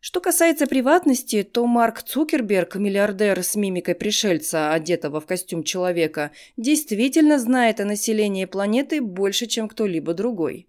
Что 0.00 0.20
касается 0.20 0.68
приватности, 0.68 1.42
то 1.42 1.66
Марк 1.66 2.02
Цукерберг, 2.02 2.76
миллиардер 2.76 3.42
с 3.42 3.56
мимикой 3.56 3.96
пришельца, 3.96 4.72
одетого 4.72 5.20
в 5.20 5.26
костюм 5.26 5.64
человека, 5.64 6.30
действительно 6.56 7.36
знает 7.40 7.80
о 7.80 7.84
населении 7.84 8.44
планеты 8.44 9.00
больше, 9.00 9.46
чем 9.46 9.66
кто-либо 9.66 10.14
другой. 10.14 10.68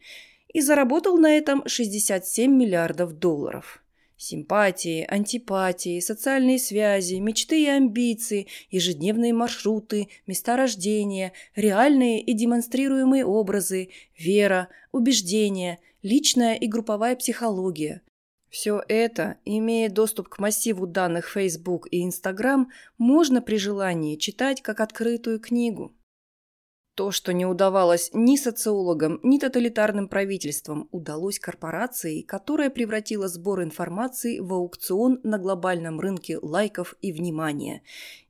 И 0.51 0.61
заработал 0.61 1.19
на 1.19 1.37
этом 1.37 1.61
67 1.67 2.51
миллиардов 2.51 3.19
долларов. 3.19 3.83
Симпатии, 4.17 5.05
антипатии, 5.07 5.99
социальные 5.99 6.57
связи, 6.57 7.15
мечты 7.15 7.61
и 7.61 7.67
амбиции, 7.67 8.47
ежедневные 8.71 9.31
маршруты, 9.31 10.09
места 10.25 10.57
рождения, 10.57 11.33
реальные 11.55 12.19
и 12.19 12.33
демонстрируемые 12.33 13.25
образы, 13.25 13.89
вера, 14.17 14.69
убеждения, 14.91 15.77
личная 16.01 16.55
и 16.55 16.65
групповая 16.65 17.15
психология– 17.15 18.01
все 18.49 18.81
это, 18.87 19.37
имея 19.45 19.89
доступ 19.89 20.29
к 20.29 20.39
массиву 20.39 20.87
данных 20.87 21.29
Facebook 21.29 21.87
и 21.91 22.05
Instagram, 22.05 22.69
можно 22.97 23.41
при 23.41 23.57
желании 23.57 24.15
читать 24.15 24.61
как 24.61 24.79
открытую 24.79 25.39
книгу. 25.39 25.95
То, 26.95 27.11
что 27.11 27.31
не 27.31 27.45
удавалось 27.45 28.09
ни 28.11 28.35
социологам, 28.35 29.21
ни 29.23 29.37
тоталитарным 29.37 30.09
правительствам, 30.09 30.89
удалось 30.91 31.39
корпорации, 31.39 32.23
которая 32.23 32.69
превратила 32.69 33.29
сбор 33.29 33.63
информации 33.63 34.39
в 34.39 34.51
аукцион 34.51 35.21
на 35.23 35.37
глобальном 35.37 36.01
рынке 36.01 36.37
лайков 36.41 36.95
и 37.01 37.13
внимания 37.13 37.83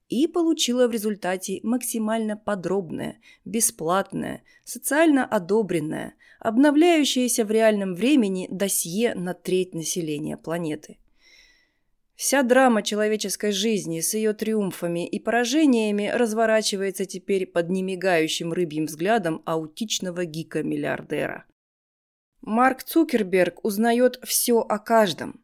и 0.09 0.27
получила 0.27 0.87
в 0.87 0.91
результате 0.91 1.59
максимально 1.63 2.35
подробное, 2.35 3.19
бесплатное, 3.45 4.43
социально 4.63 5.23
одобренное, 5.25 6.15
обновляющееся 6.39 7.45
в 7.45 7.51
реальном 7.51 7.95
времени 7.95 8.47
досье 8.49 9.13
на 9.13 9.33
треть 9.33 9.73
населения 9.73 10.35
планеты. 10.35 10.97
Вся 12.15 12.43
драма 12.43 12.83
человеческой 12.83 13.53
жизни 13.53 14.01
с 14.01 14.13
ее 14.13 14.33
триумфами 14.33 15.07
и 15.07 15.19
поражениями 15.19 16.11
разворачивается 16.13 17.05
теперь 17.05 17.45
под 17.45 17.69
немигающим 17.69 18.51
рыбьим 18.51 18.87
взглядом 18.87 19.41
аутичного 19.45 20.25
гика-миллиардера. 20.25 21.45
Марк 22.41 22.83
Цукерберг 22.83 23.63
узнает 23.63 24.19
все 24.23 24.59
о 24.59 24.79
каждом. 24.79 25.41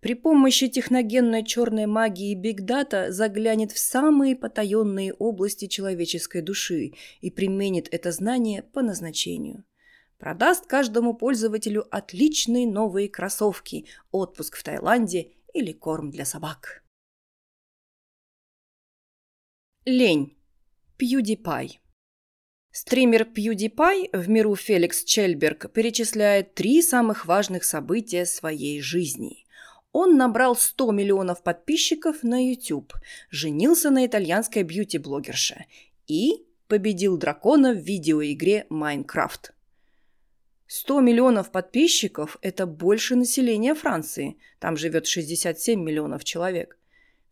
При 0.00 0.14
помощи 0.14 0.68
техногенной 0.68 1.44
черной 1.44 1.86
магии 1.86 2.34
Биг 2.34 2.62
Дата 2.62 3.10
заглянет 3.12 3.72
в 3.72 3.78
самые 3.78 4.36
потаенные 4.36 5.12
области 5.14 5.66
человеческой 5.66 6.42
души 6.42 6.92
и 7.20 7.30
применит 7.30 7.88
это 7.90 8.12
знание 8.12 8.62
по 8.62 8.82
назначению. 8.82 9.64
Продаст 10.18 10.66
каждому 10.66 11.14
пользователю 11.14 11.86
отличные 11.90 12.66
новые 12.66 13.08
кроссовки, 13.08 13.86
отпуск 14.10 14.56
в 14.56 14.62
Таиланде 14.62 15.32
или 15.52 15.72
корм 15.72 16.10
для 16.10 16.24
собак. 16.24 16.82
Лень. 19.84 20.36
PewDiePie. 20.98 21.78
Стример 22.72 23.22
PewDiePie 23.22 24.10
в 24.12 24.28
миру 24.28 24.56
Феликс 24.56 25.04
Чельберг 25.04 25.72
перечисляет 25.72 26.54
три 26.54 26.82
самых 26.82 27.24
важных 27.26 27.64
события 27.64 28.26
своей 28.26 28.80
жизни. 28.80 29.45
Он 29.98 30.18
набрал 30.18 30.54
100 30.54 30.92
миллионов 30.92 31.42
подписчиков 31.42 32.22
на 32.22 32.50
YouTube, 32.50 32.92
женился 33.30 33.88
на 33.88 34.04
итальянской 34.04 34.62
бьюти-блогерше 34.62 35.64
и 36.06 36.44
победил 36.68 37.16
дракона 37.16 37.72
в 37.72 37.78
видеоигре 37.78 38.66
Майнкрафт. 38.68 39.54
100 40.66 41.00
миллионов 41.00 41.50
подписчиков– 41.50 42.36
это 42.42 42.66
больше 42.66 43.16
населения 43.16 43.74
Франции. 43.74 44.36
Там 44.58 44.76
живет 44.76 45.06
67 45.06 45.82
миллионов 45.82 46.24
человек. 46.24 46.76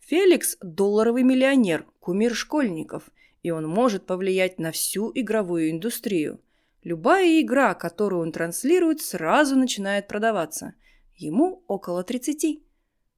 Феликс– 0.01 0.57
долларовый 0.63 1.23
миллионер, 1.23 1.85
кумир 2.01 2.35
школьников, 2.35 3.11
и 3.43 3.51
он 3.51 3.69
может 3.69 4.07
повлиять 4.07 4.59
на 4.59 4.73
всю 4.73 5.13
игровую 5.15 5.71
индустрию. 5.71 6.41
Любая 6.83 7.43
игра, 7.43 7.75
которую 7.75 8.23
он 8.23 8.33
транслирует, 8.33 9.03
сразу 9.03 9.55
начинает 9.55 10.09
продаваться. 10.09 10.73
Ему 11.17 11.63
около 11.67 12.05
30. 12.05 12.63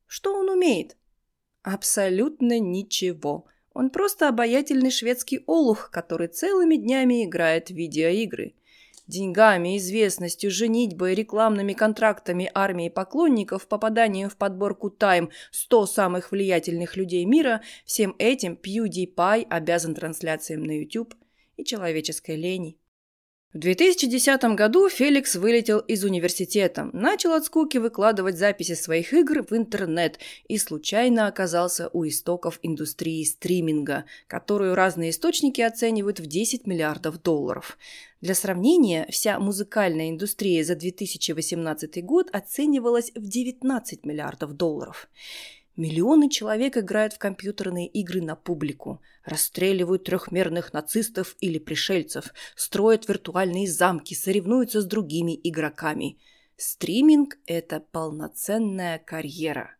Что 0.06 0.34
он 0.34 0.50
умеет? 0.50 0.96
Абсолютно 1.62 2.58
ничего. 2.58 3.46
Он 3.72 3.90
просто 3.90 4.28
обаятельный 4.28 4.90
шведский 4.90 5.42
олух, 5.46 5.90
который 5.90 6.28
целыми 6.28 6.76
днями 6.76 7.24
играет 7.24 7.68
в 7.68 7.74
видеоигры– 7.74 8.54
Деньгами, 9.06 9.78
известностью, 9.78 10.50
женитьбой, 10.50 11.14
рекламными 11.14 11.74
контрактами 11.74 12.50
армии 12.52 12.88
поклонников, 12.88 13.68
попаданием 13.68 14.28
в 14.28 14.36
подборку 14.36 14.88
Time 14.88 15.30
100 15.52 15.86
самых 15.86 16.32
влиятельных 16.32 16.96
людей 16.96 17.24
мира, 17.24 17.62
всем 17.84 18.16
этим 18.18 18.58
PewDiePie 18.60 19.46
обязан 19.48 19.94
трансляциям 19.94 20.64
на 20.64 20.80
YouTube 20.80 21.14
и 21.56 21.64
человеческой 21.64 22.34
лени. 22.34 22.78
В 23.54 23.58
2010 23.58 24.42
году 24.56 24.88
Феликс 24.88 25.36
вылетел 25.36 25.78
из 25.78 26.04
университета, 26.04 26.90
начал 26.92 27.32
от 27.32 27.44
скуки 27.44 27.78
выкладывать 27.78 28.36
записи 28.36 28.74
своих 28.74 29.14
игр 29.14 29.46
в 29.48 29.52
интернет 29.56 30.18
и 30.48 30.58
случайно 30.58 31.28
оказался 31.28 31.88
у 31.92 32.06
истоков 32.06 32.58
индустрии 32.62 33.24
стриминга, 33.24 34.04
которую 34.26 34.74
разные 34.74 35.10
источники 35.10 35.60
оценивают 35.60 36.18
в 36.18 36.26
10 36.26 36.66
миллиардов 36.66 37.22
долларов. 37.22 37.78
Для 38.20 38.34
сравнения, 38.34 39.06
вся 39.10 39.38
музыкальная 39.38 40.10
индустрия 40.10 40.64
за 40.64 40.74
2018 40.74 42.04
год 42.04 42.28
оценивалась 42.32 43.12
в 43.14 43.28
19 43.28 44.04
миллиардов 44.04 44.54
долларов. 44.54 45.08
Миллионы 45.76 46.30
человек 46.30 46.78
играют 46.78 47.12
в 47.12 47.18
компьютерные 47.18 47.86
игры 47.86 48.22
на 48.22 48.34
публику, 48.34 49.02
расстреливают 49.26 50.04
трехмерных 50.04 50.72
нацистов 50.72 51.36
или 51.40 51.58
пришельцев, 51.58 52.32
строят 52.54 53.06
виртуальные 53.06 53.68
замки, 53.68 54.14
соревнуются 54.14 54.80
с 54.80 54.86
другими 54.86 55.38
игроками. 55.44 56.18
Стриминг– 56.56 57.36
это 57.46 57.80
полноценная 57.80 58.98
карьера. 58.98 59.76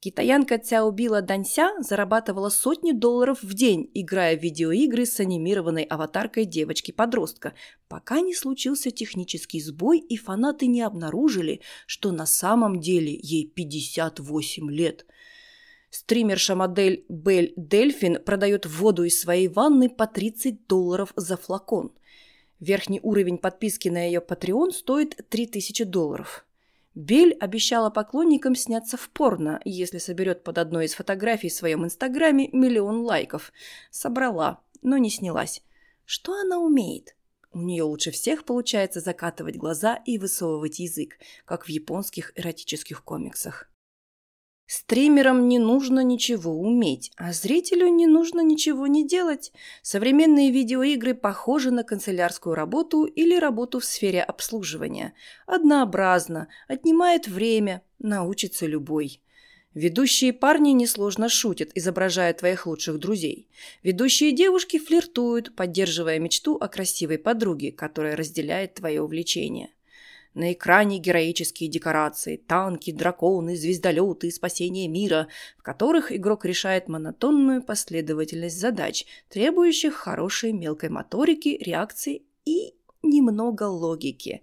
Китаянка 0.00 0.58
Цяобила 0.58 1.22
Данься 1.22 1.70
зарабатывала 1.80 2.48
сотни 2.48 2.90
долларов 2.90 3.40
в 3.40 3.54
день, 3.54 3.88
играя 3.94 4.36
в 4.36 4.42
видеоигры 4.42 5.06
с 5.06 5.20
анимированной 5.20 5.84
аватаркой 5.84 6.46
девочки-подростка, 6.46 7.54
пока 7.88 8.20
не 8.20 8.34
случился 8.34 8.90
технический 8.90 9.60
сбой 9.60 9.98
и 9.98 10.16
фанаты 10.16 10.66
не 10.66 10.82
обнаружили, 10.82 11.60
что 11.86 12.10
на 12.10 12.26
самом 12.26 12.80
деле 12.80 13.16
ей 13.22 13.46
58 13.46 14.68
лет– 14.68 15.06
Стримерша-модель 15.90 17.04
Бель 17.08 17.54
Дельфин 17.56 18.22
продает 18.22 18.66
воду 18.66 19.04
из 19.04 19.20
своей 19.20 19.48
ванны 19.48 19.88
по 19.88 20.06
30 20.06 20.66
долларов 20.66 21.12
за 21.16 21.36
флакон. 21.36 21.92
Верхний 22.60 23.00
уровень 23.02 23.38
подписки 23.38 23.88
на 23.88 24.04
ее 24.06 24.20
Patreon 24.20 24.72
стоит 24.72 25.16
3000 25.30 25.84
долларов. 25.84 26.44
Бель 26.94 27.36
обещала 27.38 27.90
поклонникам 27.90 28.56
сняться 28.56 28.96
в 28.96 29.08
порно, 29.10 29.60
если 29.64 29.98
соберет 29.98 30.42
под 30.42 30.58
одной 30.58 30.86
из 30.86 30.94
фотографий 30.94 31.48
в 31.48 31.54
своем 31.54 31.84
инстаграме 31.84 32.48
миллион 32.52 33.02
лайков. 33.02 33.52
Собрала, 33.90 34.60
но 34.82 34.98
не 34.98 35.08
снялась. 35.08 35.62
Что 36.04 36.34
она 36.34 36.58
умеет? 36.58 37.14
У 37.52 37.60
нее 37.60 37.84
лучше 37.84 38.10
всех 38.10 38.44
получается 38.44 39.00
закатывать 39.00 39.56
глаза 39.56 40.02
и 40.04 40.18
высовывать 40.18 40.80
язык, 40.80 41.18
как 41.44 41.66
в 41.66 41.68
японских 41.68 42.32
эротических 42.34 43.04
комиксах. 43.04 43.70
Стримерам 44.68 45.48
не 45.48 45.58
нужно 45.58 46.04
ничего 46.04 46.52
уметь, 46.52 47.10
а 47.16 47.32
зрителю 47.32 47.88
не 47.88 48.06
нужно 48.06 48.40
ничего 48.40 48.86
не 48.86 49.06
делать. 49.06 49.50
Современные 49.80 50.50
видеоигры 50.50 51.14
похожи 51.14 51.70
на 51.70 51.84
канцелярскую 51.84 52.54
работу 52.54 53.04
или 53.04 53.34
работу 53.34 53.80
в 53.80 53.86
сфере 53.86 54.22
обслуживания. 54.22 55.14
Однообразно, 55.46 56.48
отнимает 56.68 57.28
время, 57.28 57.80
научится 57.98 58.66
любой. 58.66 59.22
Ведущие 59.72 60.34
парни 60.34 60.72
несложно 60.72 61.30
шутят, 61.30 61.70
изображая 61.74 62.34
твоих 62.34 62.66
лучших 62.66 62.98
друзей. 62.98 63.48
Ведущие 63.82 64.32
девушки 64.32 64.78
флиртуют, 64.78 65.56
поддерживая 65.56 66.18
мечту 66.18 66.56
о 66.56 66.68
красивой 66.68 67.16
подруге, 67.16 67.72
которая 67.72 68.16
разделяет 68.16 68.74
твое 68.74 69.00
увлечение. 69.00 69.70
На 70.34 70.52
экране 70.52 70.98
героические 70.98 71.70
декорации, 71.70 72.36
танки, 72.36 72.92
драконы, 72.92 73.56
звездолеты 73.56 74.28
и 74.28 74.30
спасение 74.30 74.86
мира, 74.86 75.28
в 75.56 75.62
которых 75.62 76.12
игрок 76.12 76.44
решает 76.44 76.88
монотонную 76.88 77.62
последовательность 77.62 78.60
задач, 78.60 79.06
требующих 79.30 79.94
хорошей 79.94 80.52
мелкой 80.52 80.90
моторики, 80.90 81.58
реакции 81.60 82.22
и 82.44 82.74
немного 83.02 83.64
логики. 83.64 84.42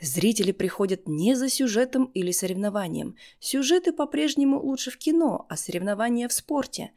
Зрители 0.00 0.50
приходят 0.50 1.06
не 1.06 1.36
за 1.36 1.48
сюжетом 1.48 2.06
или 2.06 2.32
соревнованием. 2.32 3.14
Сюжеты 3.38 3.92
по-прежнему 3.92 4.60
лучше 4.60 4.90
в 4.90 4.98
кино, 4.98 5.46
а 5.48 5.56
соревнования 5.56 6.26
в 6.26 6.32
спорте. 6.32 6.90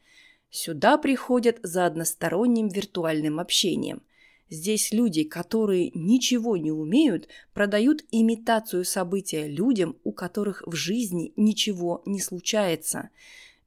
Сюда 0.50 0.98
приходят 0.98 1.58
за 1.62 1.86
односторонним 1.86 2.68
виртуальным 2.68 3.38
общением– 3.38 4.02
Здесь 4.48 4.92
люди, 4.92 5.24
которые 5.24 5.90
ничего 5.94 6.56
не 6.56 6.70
умеют, 6.70 7.28
продают 7.52 8.04
имитацию 8.12 8.84
события 8.84 9.48
людям, 9.48 9.96
у 10.04 10.12
которых 10.12 10.62
в 10.66 10.74
жизни 10.74 11.32
ничего 11.36 12.02
не 12.06 12.20
случается. 12.20 13.10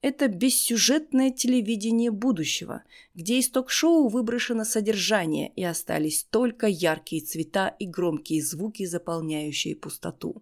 Это 0.02 0.30
бессюжетное 0.30 1.32
телевидение 1.32 2.12
будущего, 2.12 2.84
где 3.14 3.40
из 3.40 3.50
ток-шоу 3.50 4.08
выброшено 4.08 4.64
содержание 4.64 5.52
и 5.58 5.64
остались 5.66 6.24
только 6.24 6.68
яркие 6.68 7.22
цвета 7.22 7.68
и 7.68 7.86
громкие 7.86 8.42
звуки, 8.42 8.86
заполняющие 8.86 9.76
пустоту. 9.76 10.42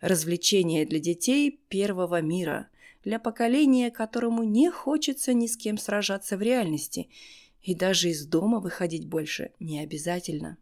Развлечение 0.00 0.86
для 0.86 1.00
детей 1.00 1.60
первого 1.68 2.22
мира, 2.22 2.68
для 3.04 3.18
поколения, 3.18 3.90
которому 3.90 4.42
не 4.44 4.70
хочется 4.70 5.34
ни 5.34 5.46
с 5.46 5.58
кем 5.58 5.76
сражаться 5.76 6.38
в 6.38 6.40
реальности– 6.40 7.10
и 7.68 7.74
даже 7.74 8.08
из 8.08 8.24
дома 8.24 8.60
выходить 8.60 9.06
больше 9.06 9.52
не 9.60 9.80
обязательно. 9.80 10.56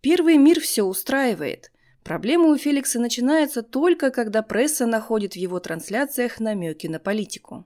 Первый 0.00 0.36
мир 0.36 0.58
все 0.58 0.82
устраивает. 0.82 1.70
Проблема 2.02 2.48
у 2.48 2.56
Феликса 2.56 2.98
начинается 2.98 3.62
только, 3.62 4.10
когда 4.10 4.42
пресса 4.42 4.86
находит 4.86 5.34
в 5.34 5.36
его 5.36 5.60
трансляциях 5.60 6.40
намеки 6.40 6.88
на 6.88 6.98
политику. 6.98 7.64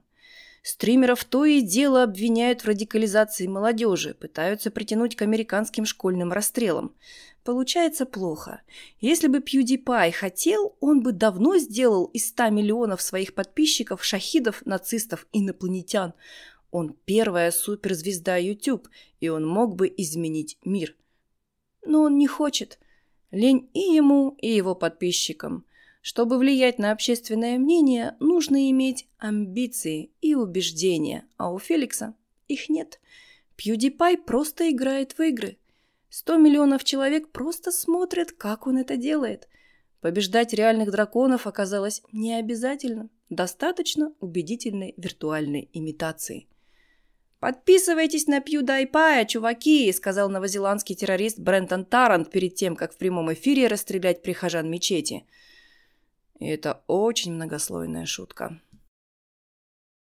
Стримеров 0.61 1.25
то 1.25 1.43
и 1.43 1.61
дело 1.61 2.03
обвиняют 2.03 2.61
в 2.61 2.67
радикализации 2.67 3.47
молодежи, 3.47 4.13
пытаются 4.13 4.69
притянуть 4.69 5.15
к 5.15 5.23
американским 5.23 5.83
школьным 5.83 6.31
расстрелам. 6.31 6.95
Получается 7.43 8.05
плохо. 8.05 8.61
Если 9.01 9.27
бы 9.27 9.39
PewDiePie 9.39 10.11
хотел, 10.11 10.77
он 10.79 11.01
бы 11.01 11.13
давно 11.13 11.57
сделал 11.57 12.05
из 12.05 12.29
100 12.29 12.51
миллионов 12.51 13.01
своих 13.01 13.33
подписчиков 13.33 14.05
шахидов, 14.05 14.63
нацистов, 14.65 15.27
инопланетян. 15.33 16.13
Он 16.73 16.95
первая 17.05 17.51
суперзвезда 17.51 18.37
YouTube, 18.37 18.89
и 19.19 19.29
он 19.29 19.45
мог 19.45 19.75
бы 19.75 19.93
изменить 19.95 20.57
мир. 20.65 20.95
Но 21.85 22.01
он 22.01 22.17
не 22.17 22.25
хочет. 22.25 22.79
Лень 23.29 23.69
и 23.75 23.79
ему, 23.79 24.35
и 24.41 24.49
его 24.49 24.73
подписчикам. 24.73 25.65
Чтобы 26.01 26.39
влиять 26.39 26.79
на 26.79 26.91
общественное 26.91 27.59
мнение, 27.59 28.15
нужно 28.19 28.71
иметь 28.71 29.07
амбиции 29.19 30.09
и 30.19 30.33
убеждения, 30.33 31.27
а 31.37 31.53
у 31.53 31.59
Феликса 31.59 32.15
их 32.47 32.69
нет. 32.69 32.99
PewDiePie 33.55 34.23
просто 34.23 34.71
играет 34.71 35.15
в 35.15 35.21
игры. 35.21 35.59
100 36.09 36.37
миллионов 36.37 36.83
человек 36.83 37.29
просто 37.29 37.71
смотрят, 37.71 38.31
как 38.31 38.65
он 38.65 38.79
это 38.79 38.97
делает. 38.97 39.47
Побеждать 40.01 40.55
реальных 40.55 40.89
драконов 40.89 41.45
оказалось 41.45 42.01
не 42.11 42.33
обязательно. 42.33 43.11
Достаточно 43.29 44.11
убедительной 44.19 44.95
виртуальной 44.97 45.69
имитации. 45.71 46.47
«Подписывайтесь 47.43 48.27
на 48.27 48.39
PewDiePie, 48.39 49.27
чуваки!»– 49.27 49.91
сказал 49.93 50.29
новозеландский 50.29 50.95
террорист 50.95 51.39
Брентон 51.39 51.83
Тарант 51.83 52.31
перед 52.31 52.55
тем, 52.55 52.77
как 52.77 52.93
в 52.93 52.97
прямом 52.97 53.33
эфире 53.33 53.67
расстрелять 53.67 54.21
прихожан 54.21 54.71
мечети. 54.71 55.25
И 56.39 56.47
это 56.47 56.83
очень 56.87 57.33
многослойная 57.33 58.05
шутка. 58.05 58.61